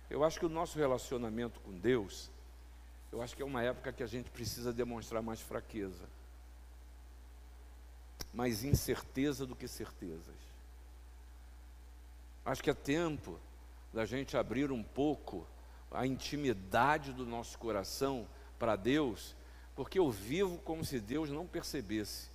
Eu 0.09 0.23
acho 0.23 0.39
que 0.39 0.47
o 0.47 0.49
nosso 0.49 0.79
relacionamento 0.79 1.59
com 1.59 1.73
Deus, 1.73 2.31
eu 3.11 3.21
acho 3.21 3.35
que 3.35 3.43
é 3.43 3.45
uma 3.45 3.65
época 3.65 3.93
que 3.93 4.05
a 4.05 4.07
gente 4.07 4.31
precisa 4.31 4.73
demonstrar 4.73 5.21
mais 5.21 5.41
fraqueza, 5.41 6.05
mais 8.33 8.65
incerteza 8.65 9.47
do 9.47 9.55
que 9.55 9.69
certezas. 9.69 10.37
Acho 12.45 12.63
que 12.63 12.71
é 12.71 12.75
tempo 12.75 13.39
da 13.93 14.05
gente 14.05 14.37
abrir 14.37 14.73
um 14.73 14.83
pouco 14.83 15.47
a 15.91 16.07
intimidade 16.07 17.13
do 17.13 17.27
nosso 17.27 17.59
coração 17.59 18.27
para 18.59 18.75
Deus, 18.77 19.37
porque 19.77 19.99
eu 19.99 20.11
vivo 20.11 20.59
como 20.59 20.85
se 20.85 20.99
Deus 20.99 21.31
não 21.31 21.47
percebesse 21.47 22.31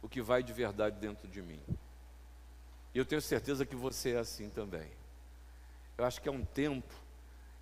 o 0.00 0.08
que 0.08 0.22
vai 0.22 0.42
de 0.42 0.52
verdade 0.52 0.98
dentro 0.98 1.28
de 1.28 1.42
mim. 1.42 1.60
E 2.94 2.98
eu 2.98 3.04
tenho 3.04 3.20
certeza 3.20 3.66
que 3.66 3.76
você 3.76 4.12
é 4.12 4.18
assim 4.18 4.48
também. 4.50 4.90
Eu 5.96 6.04
acho 6.04 6.20
que 6.20 6.28
é 6.28 6.32
um 6.32 6.44
tempo 6.44 6.94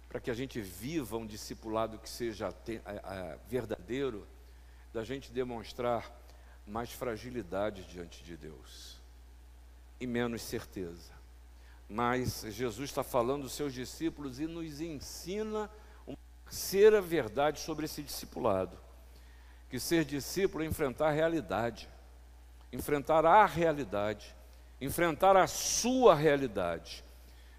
para 0.08 0.20
que 0.20 0.30
a 0.30 0.34
gente 0.34 0.60
viva 0.60 1.16
um 1.16 1.26
discipulado 1.26 1.98
que 1.98 2.08
seja 2.08 2.54
verdadeiro, 3.48 4.26
da 4.92 5.04
gente 5.04 5.30
demonstrar 5.30 6.10
mais 6.70 6.92
fragilidade 6.92 7.84
diante 7.84 8.22
de 8.22 8.36
Deus 8.36 9.00
e 10.00 10.06
menos 10.06 10.40
certeza. 10.42 11.12
Mas 11.88 12.42
Jesus 12.48 12.88
está 12.88 13.02
falando 13.02 13.42
dos 13.42 13.52
seus 13.52 13.74
discípulos 13.74 14.38
e 14.38 14.46
nos 14.46 14.80
ensina 14.80 15.68
uma 16.06 16.16
terceira 16.44 17.02
verdade 17.02 17.58
sobre 17.58 17.86
esse 17.86 18.02
discipulado. 18.02 18.78
Que 19.68 19.80
ser 19.80 20.04
discípulo 20.04 20.62
é 20.62 20.66
enfrentar 20.66 21.08
a 21.08 21.12
realidade, 21.12 21.88
enfrentar 22.72 23.26
a 23.26 23.44
realidade, 23.44 24.34
enfrentar 24.80 25.36
a 25.36 25.48
sua 25.48 26.14
realidade. 26.14 27.04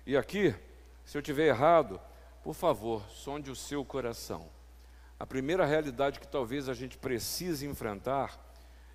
E 0.06 0.15
aqui, 0.15 0.56
se 1.04 1.17
eu 1.17 1.21
tiver 1.21 1.47
errado, 1.47 2.00
por 2.41 2.54
favor, 2.54 3.04
sonde 3.10 3.52
o 3.52 3.56
seu 3.56 3.84
coração. 3.84 4.50
A 5.19 5.26
primeira 5.26 5.65
realidade 5.65 6.19
que 6.19 6.28
talvez 6.28 6.69
a 6.69 6.74
gente 6.74 6.97
precise 6.97 7.67
enfrentar 7.67 8.51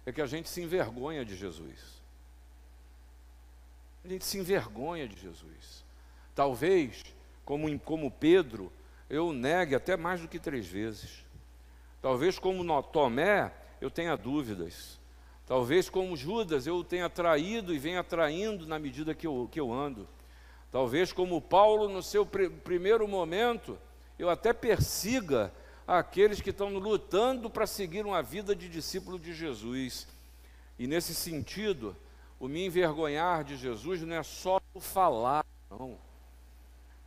é 0.07 0.13
que 0.13 0.23
a 0.23 0.27
gente 0.27 0.49
se 0.49 0.63
envergonha 0.63 1.25
de 1.25 1.37
Jesus. 1.37 2.01
A 4.05 4.09
gente 4.09 4.25
se 4.25 4.39
envergonha 4.39 5.09
de 5.09 5.21
Jesus. 5.21 5.85
Talvez, 6.33 7.05
como, 7.45 7.79
como 7.81 8.11
Pedro, 8.11 8.73
eu 9.11 9.33
negue 9.33 9.75
até 9.75 9.97
mais 9.97 10.21
do 10.21 10.29
que 10.29 10.39
três 10.39 10.67
vezes. 10.67 11.25
Talvez, 12.01 12.39
como 12.39 12.83
Tomé, 12.85 13.53
eu 13.81 13.91
tenha 13.91 14.17
dúvidas. 14.17 15.01
Talvez 15.45 15.89
como 15.89 16.17
Judas 16.17 16.67
eu 16.67 16.85
tenha 16.85 17.09
traído 17.09 17.75
e 17.75 17.79
venha 17.79 18.05
traindo 18.05 18.67
na 18.67 18.79
medida 18.79 19.15
que 19.15 19.27
eu, 19.27 19.49
que 19.51 19.59
eu 19.59 19.73
ando. 19.73 20.09
Talvez 20.71 21.13
como 21.13 21.41
Paulo, 21.41 21.89
no 21.89 22.03
seu 22.03 22.27
pr 22.27 22.51
primeiro 22.63 23.09
momento, 23.09 23.79
eu 24.19 24.29
até 24.29 24.53
persiga 24.53 25.53
aqueles 25.87 26.41
que 26.41 26.51
estão 26.51 26.71
lutando 26.71 27.49
para 27.49 27.67
seguir 27.67 28.05
uma 28.05 28.23
vida 28.23 28.57
de 28.57 28.69
discípulo 28.69 29.19
de 29.19 29.33
Jesus. 29.33 30.07
E 30.79 30.87
nesse 30.87 31.15
sentido, 31.15 31.97
o 32.41 32.49
me 32.49 32.67
envergonhar 32.67 33.45
de 33.45 33.57
Jesus 33.57 34.03
não 34.03 34.17
é 34.17 34.23
só 34.23 34.61
o 34.75 34.81
falar, 34.81 35.45
não. 35.71 35.99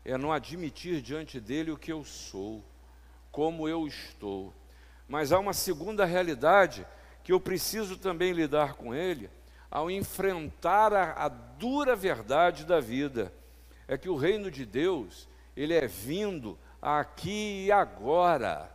É 0.06 0.18
não 0.18 0.32
admitir 0.32 1.02
diante 1.02 1.40
dele 1.40 1.72
o 1.72 1.78
que 1.78 1.92
eu 1.92 2.04
sou, 2.06 2.64
como 3.32 3.68
eu 3.68 3.86
estou. 3.86 4.54
Mas 5.08 5.32
há 5.32 5.40
uma 5.40 5.54
segunda 5.54 6.06
realidade 6.06 6.86
que 7.24 7.34
eu 7.34 7.40
preciso 7.40 7.98
também 7.98 8.32
lidar 8.32 8.76
com 8.76 8.96
ele 8.96 9.30
ao 9.70 9.92
enfrentar 9.92 10.94
a, 10.94 11.26
a 11.26 11.28
dura 11.28 11.96
verdade 11.96 12.66
da 12.66 12.80
vida. 12.80 13.32
É 13.88 13.98
que 13.98 14.10
o 14.10 14.16
reino 14.16 14.50
de 14.50 14.66
Deus, 14.66 15.28
ele 15.56 15.74
é 15.74 15.86
vindo 15.86 16.58
aqui 16.82 17.66
e 17.66 17.72
agora. 17.72 18.70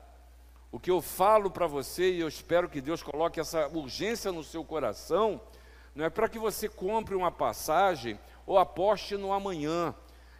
O 0.70 0.78
que 0.78 0.90
eu 0.90 1.00
falo 1.00 1.50
para 1.50 1.66
você, 1.66 2.12
e 2.12 2.20
eu 2.20 2.28
espero 2.28 2.68
que 2.68 2.80
Deus 2.80 3.02
coloque 3.02 3.38
essa 3.38 3.68
urgência 3.68 4.32
no 4.32 4.42
seu 4.42 4.64
coração, 4.64 5.40
não 5.94 6.04
é 6.04 6.10
para 6.10 6.28
que 6.28 6.38
você 6.38 6.68
compre 6.68 7.14
uma 7.14 7.30
passagem 7.30 8.18
ou 8.44 8.58
aposte 8.58 9.16
no 9.16 9.32
amanhã. 9.32 9.94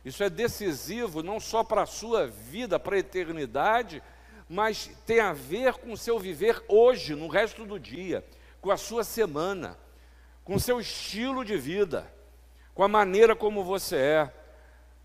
Isso 0.05 0.23
é 0.23 0.29
decisivo 0.29 1.23
não 1.23 1.39
só 1.39 1.63
para 1.63 1.83
a 1.83 1.87
sua 1.87 2.27
vida, 2.27 2.79
para 2.79 2.97
a 2.97 2.99
eternidade, 2.99 4.03
mas 4.49 4.91
tem 5.07 5.21
a 5.21 5.33
ver 5.33 5.75
com 5.75 5.93
o 5.93 5.97
seu 5.97 6.19
viver 6.19 6.63
hoje, 6.69 7.15
no 7.15 7.29
resto 7.29 7.65
do 7.65 7.79
dia, 7.79 8.25
com 8.61 8.71
a 8.71 8.77
sua 8.77 9.05
semana, 9.05 9.79
com 10.43 10.57
o 10.57 10.61
seu 10.61 10.81
estilo 10.81 11.45
de 11.45 11.57
vida, 11.57 12.13
com 12.75 12.83
a 12.83 12.89
maneira 12.89 13.35
como 13.35 13.65
você 13.65 13.97
é, 13.97 14.35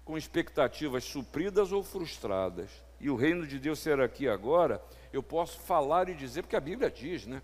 com 0.09 0.17
expectativas 0.17 1.03
supridas 1.03 1.71
ou 1.71 1.83
frustradas. 1.83 2.71
E 2.99 3.11
o 3.11 3.15
reino 3.15 3.45
de 3.45 3.59
Deus 3.59 3.77
ser 3.77 4.01
aqui 4.01 4.27
agora, 4.27 4.83
eu 5.13 5.21
posso 5.21 5.59
falar 5.59 6.09
e 6.09 6.15
dizer, 6.15 6.41
porque 6.41 6.55
a 6.55 6.59
Bíblia 6.59 6.89
diz, 6.89 7.27
né? 7.27 7.43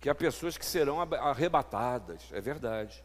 Que 0.00 0.10
há 0.10 0.14
pessoas 0.14 0.58
que 0.58 0.66
serão 0.66 1.00
arrebatadas, 1.00 2.24
é 2.32 2.40
verdade. 2.40 3.04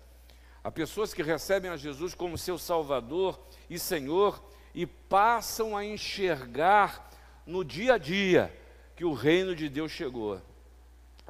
Há 0.63 0.71
pessoas 0.71 1.13
que 1.13 1.21
recebem 1.21 1.69
a 1.69 1.77
Jesus 1.77 2.15
como 2.15 2.39
seu 2.39 2.57
Salvador 2.57 3.39
e 3.69 3.77
Senhor 3.77 4.43
e 4.73 4.87
passam 4.87 5.77
a 5.77 5.85
enxergar 5.85 7.07
no 7.45 7.63
dia 7.63 7.93
a 7.93 7.97
dia 7.99 8.51
que 8.95 9.05
o 9.05 9.13
reino 9.13 9.55
de 9.55 9.69
Deus 9.69 9.91
chegou. 9.91 10.41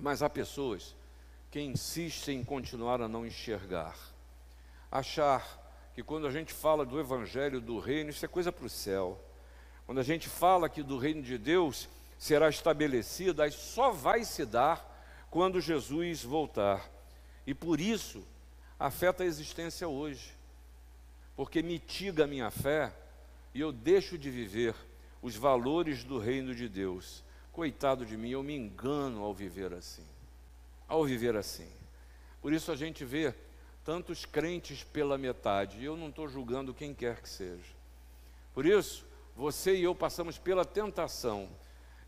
Mas 0.01 0.23
há 0.23 0.29
pessoas 0.29 0.95
que 1.51 1.59
insistem 1.59 2.39
em 2.39 2.45
continuar 2.45 3.01
a 3.01 3.09
não 3.09 3.25
enxergar, 3.25 3.97
achar 4.89 5.66
que 5.97 6.03
quando 6.03 6.27
a 6.27 6.31
gente 6.31 6.53
fala 6.53 6.85
do 6.85 6.99
evangelho 6.99 7.59
do 7.59 7.79
reino, 7.79 8.11
isso 8.11 8.23
é 8.23 8.27
coisa 8.27 8.51
para 8.51 8.67
o 8.67 8.69
céu. 8.69 9.19
Quando 9.83 9.97
a 9.97 10.03
gente 10.03 10.29
fala 10.29 10.69
que 10.69 10.83
do 10.83 10.99
reino 10.99 11.23
de 11.23 11.39
Deus 11.39 11.89
será 12.19 12.49
estabelecido, 12.49 13.41
aí 13.41 13.49
só 13.49 13.89
vai 13.89 14.23
se 14.23 14.45
dar 14.45 15.27
quando 15.31 15.59
Jesus 15.59 16.23
voltar. 16.23 16.87
E 17.47 17.53
por 17.55 17.81
isso 17.81 18.23
afeta 18.79 19.23
a 19.23 19.25
existência 19.25 19.87
hoje, 19.87 20.35
porque 21.35 21.63
mitiga 21.63 22.25
a 22.25 22.27
minha 22.27 22.51
fé 22.51 22.93
e 23.51 23.59
eu 23.59 23.71
deixo 23.71 24.19
de 24.19 24.29
viver 24.29 24.75
os 25.19 25.35
valores 25.35 26.03
do 26.03 26.19
reino 26.19 26.53
de 26.53 26.69
Deus. 26.69 27.23
Coitado 27.51 28.05
de 28.05 28.15
mim, 28.15 28.29
eu 28.29 28.43
me 28.43 28.55
engano 28.55 29.23
ao 29.23 29.33
viver 29.33 29.73
assim. 29.73 30.05
Ao 30.87 31.03
viver 31.03 31.35
assim. 31.35 31.71
Por 32.39 32.53
isso 32.53 32.71
a 32.71 32.75
gente 32.75 33.03
vê 33.03 33.33
tantos 33.87 34.25
crentes 34.25 34.83
pela 34.83 35.17
metade. 35.17 35.79
E 35.79 35.85
eu 35.85 35.95
não 35.95 36.09
estou 36.09 36.27
julgando 36.27 36.73
quem 36.73 36.93
quer 36.93 37.21
que 37.21 37.29
seja. 37.29 37.73
Por 38.53 38.65
isso, 38.65 39.05
você 39.33 39.77
e 39.77 39.83
eu 39.83 39.95
passamos 39.95 40.37
pela 40.37 40.65
tentação 40.65 41.47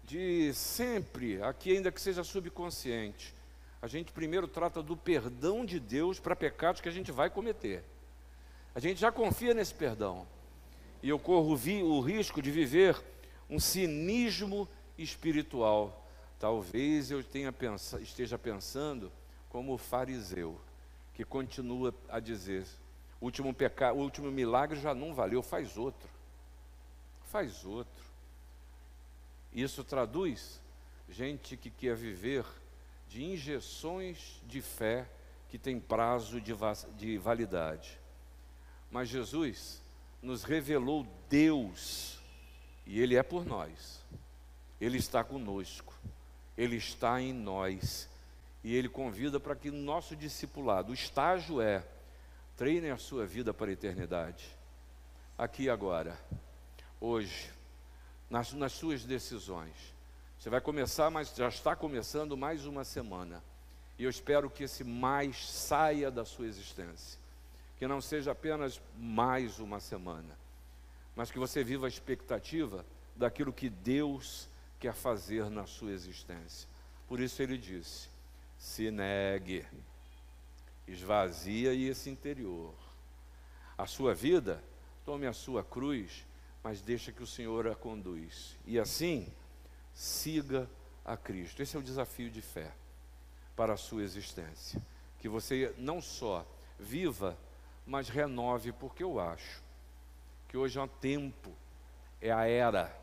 de 0.04 0.54
sempre, 0.54 1.42
aqui 1.42 1.72
ainda 1.72 1.90
que 1.90 2.02
seja 2.02 2.22
subconsciente, 2.22 3.34
a 3.82 3.88
gente 3.88 4.12
primeiro 4.12 4.46
trata 4.46 4.84
do 4.84 4.98
perdão 4.98 5.66
de 5.66 5.80
Deus 5.80 6.20
para 6.20 6.36
pecados 6.36 6.82
que 6.82 6.90
a 6.90 6.92
gente 6.92 7.14
vai 7.14 7.30
cometer. 7.30 7.82
A 8.76 8.80
gente 8.82 9.00
já 9.00 9.10
confia 9.10 9.54
nesse 9.54 9.74
perdão 9.74 10.28
e 11.02 11.08
eu 11.08 11.18
corro 11.18 11.54
o 11.54 12.02
risco 12.02 12.42
de 12.42 12.52
viver 12.52 13.02
um 13.50 13.58
cinismo 13.58 14.68
espiritual. 14.98 16.06
Talvez 16.38 17.10
eu 17.10 17.24
tenha 17.24 17.56
esteja 18.02 18.38
pensando 18.38 19.10
como 19.48 19.78
fariseu, 19.78 20.60
que 21.20 21.26
continua 21.26 21.94
a 22.08 22.18
dizer: 22.18 22.66
o 23.20 23.26
último, 23.26 23.54
pecado, 23.54 23.98
o 23.98 24.02
último 24.02 24.32
milagre 24.32 24.80
já 24.80 24.94
não 24.94 25.14
valeu, 25.14 25.44
faz 25.44 25.76
outro. 25.76 26.10
Faz 27.26 27.66
outro. 27.66 28.06
Isso 29.52 29.84
traduz 29.84 30.62
gente 31.10 31.58
que 31.58 31.70
quer 31.70 31.94
viver 31.94 32.46
de 33.10 33.22
injeções 33.22 34.42
de 34.48 34.62
fé 34.62 35.10
que 35.50 35.58
tem 35.58 35.78
prazo 35.78 36.40
de, 36.40 36.56
de 36.96 37.18
validade. 37.18 38.00
Mas 38.90 39.10
Jesus 39.10 39.82
nos 40.22 40.46
revelou 40.46 41.06
Deus, 41.28 42.18
e 42.86 42.98
Ele 42.98 43.18
é 43.18 43.24
por 43.24 43.46
nós, 43.46 44.06
Ele 44.80 44.98
está 44.98 45.22
conosco, 45.22 45.94
Ele 46.58 46.78
está 46.78 47.22
em 47.22 47.34
nós, 47.34 48.09
e 48.64 48.76
Ele 48.76 48.90
convida 48.90 49.40
para 49.40 49.56
que 49.56 49.72
no 49.72 49.78
nosso 49.78 50.16
discipulado, 50.16 50.92
o 50.92 50.94
estágio 50.94 51.62
é, 51.62 51.86
treine 52.58 52.90
a 52.90 52.98
sua 52.98 53.26
vida 53.26 53.54
para 53.54 53.70
a 53.70 53.74
eternidade, 53.74 54.46
aqui 55.38 55.70
agora, 55.70 56.20
hoje, 57.00 57.50
nas, 58.30 58.54
nas 58.54 58.74
suas 58.74 59.04
decisões. 59.04 59.76
Você 60.38 60.50
vai 60.50 60.62
começar, 60.62 61.10
mas 61.10 61.36
já 61.36 61.48
está 61.48 61.76
começando 61.76 62.38
mais 62.38 62.66
uma 62.66 62.84
semana. 62.84 63.44
E 63.98 64.04
eu 64.04 64.10
espero 64.10 64.50
que 64.50 64.64
esse 64.64 64.84
mais 64.84 65.50
saia 65.50 66.10
da 66.10 66.24
sua 66.24 66.46
existência 66.46 67.20
que 67.80 67.88
não 67.88 68.02
seja 68.02 68.34
apenas 68.34 68.82
mais 68.98 69.58
uma 69.58 69.80
semana, 69.80 70.38
mas 71.16 71.32
que 71.32 71.40
você 71.40 71.64
viva 71.64 71.88
a 71.88 71.90
expectativa 71.90 72.86
daquilo 73.16 73.54
que 73.54 73.70
Deus 73.70 74.50
quer 74.78 74.94
fazer 74.94 75.50
na 75.50 75.66
sua 75.66 75.92
existência. 75.92 76.68
Por 77.08 77.22
isso 77.22 77.42
ele 77.42 77.58
disse: 77.58 78.10
se 78.60 78.92
negue, 78.92 79.66
esvazia 80.86 81.74
esse 81.74 82.10
interior. 82.10 82.76
A 83.78 83.88
sua 83.88 84.14
vida, 84.14 84.62
tome 85.06 85.26
a 85.26 85.34
sua 85.34 85.64
cruz, 85.64 86.28
mas 86.62 86.82
deixa 86.82 87.12
que 87.14 87.24
o 87.24 87.28
Senhor 87.28 87.68
a 87.68 87.74
conduz. 87.74 88.58
E 88.66 88.78
assim, 88.78 89.32
siga 89.94 90.70
a 91.06 91.16
Cristo. 91.16 91.64
Esse 91.64 91.78
é 91.78 91.80
o 91.80 91.84
desafio 91.84 92.30
de 92.30 92.42
fé 92.42 92.72
para 93.56 93.74
a 93.74 93.78
sua 93.78 94.04
existência. 94.04 94.82
Que 95.18 95.30
você 95.30 95.74
não 95.78 96.02
só 96.02 96.46
viva 96.78 97.38
mas 97.90 98.08
renove, 98.08 98.72
porque 98.72 99.04
eu 99.04 99.20
acho 99.20 99.64
que 100.48 100.56
hoje 100.56 100.78
é 100.78 100.82
um 100.82 100.88
tempo, 100.88 101.52
é 102.22 102.32
a 102.32 102.46
era 102.46 102.96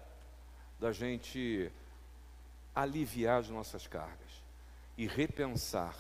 da 0.79 0.93
gente 0.93 1.73
aliviar 2.73 3.41
as 3.41 3.49
nossas 3.49 3.89
cargas 3.89 4.26
e 4.97 5.07
repensar 5.07 5.97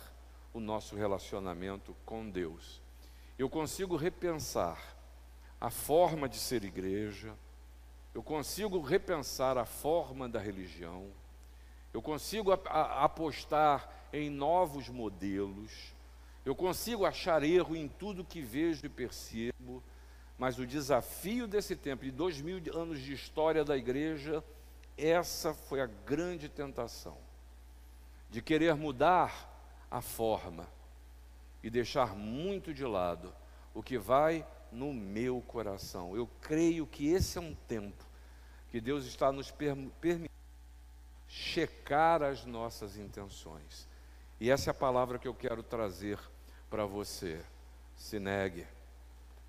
o 0.52 0.60
nosso 0.60 0.96
relacionamento 0.96 1.94
com 2.04 2.28
Deus. 2.28 2.80
Eu 3.38 3.50
consigo 3.50 3.96
repensar 3.96 4.96
a 5.60 5.70
forma 5.70 6.28
de 6.28 6.36
ser 6.36 6.64
igreja, 6.64 7.34
eu 8.14 8.22
consigo 8.22 8.80
repensar 8.80 9.58
a 9.58 9.66
forma 9.66 10.28
da 10.28 10.40
religião, 10.40 11.10
eu 11.92 12.00
consigo 12.00 12.52
apostar 12.52 14.08
em 14.12 14.30
novos 14.30 14.88
modelos, 14.88 15.94
eu 16.44 16.54
consigo 16.54 17.04
achar 17.04 17.42
erro 17.42 17.76
em 17.76 17.88
tudo 17.88 18.24
que 18.24 18.40
vejo 18.40 18.86
e 18.86 18.88
percebo, 18.88 19.82
mas 20.38 20.58
o 20.58 20.66
desafio 20.66 21.46
desse 21.46 21.74
tempo, 21.74 22.04
de 22.04 22.10
dois 22.10 22.40
mil 22.40 22.60
anos 22.74 23.00
de 23.00 23.12
história 23.12 23.64
da 23.64 23.76
igreja, 23.76 24.42
essa 24.96 25.52
foi 25.52 25.80
a 25.80 25.86
grande 25.86 26.48
tentação, 26.48 27.18
de 28.30 28.42
querer 28.42 28.74
mudar 28.74 29.52
a 29.90 30.00
forma 30.00 30.68
e 31.62 31.70
deixar 31.70 32.14
muito 32.14 32.72
de 32.72 32.84
lado 32.84 33.32
o 33.74 33.82
que 33.82 33.98
vai 33.98 34.46
no 34.70 34.92
meu 34.92 35.40
coração. 35.42 36.16
Eu 36.16 36.28
creio 36.40 36.86
que 36.86 37.08
esse 37.08 37.38
é 37.38 37.40
um 37.40 37.54
tempo 37.66 38.04
que 38.70 38.80
Deus 38.80 39.06
está 39.06 39.32
nos 39.32 39.50
permitindo 39.50 40.30
checar 41.28 42.22
as 42.22 42.44
nossas 42.44 42.96
intenções. 42.96 43.88
E 44.40 44.50
essa 44.50 44.70
é 44.70 44.72
a 44.72 44.74
palavra 44.74 45.18
que 45.18 45.26
eu 45.26 45.34
quero 45.34 45.62
trazer 45.62 46.18
para 46.68 46.84
você. 46.84 47.42
Se 47.96 48.18
negue, 48.18 48.66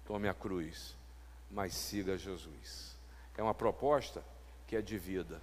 tome 0.06 0.30
a 0.30 0.34
cruz, 0.34 0.96
mas 1.52 1.76
siga 1.76 2.18
Jesus. 2.18 2.96
É 3.38 3.44
uma 3.44 3.54
proposta 3.54 4.24
que 4.66 4.76
é 4.76 4.82
de 4.82 4.98
vida 4.98 5.42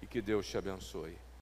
e 0.00 0.06
que 0.06 0.20
Deus 0.20 0.46
te 0.46 0.58
abençoe. 0.58 1.16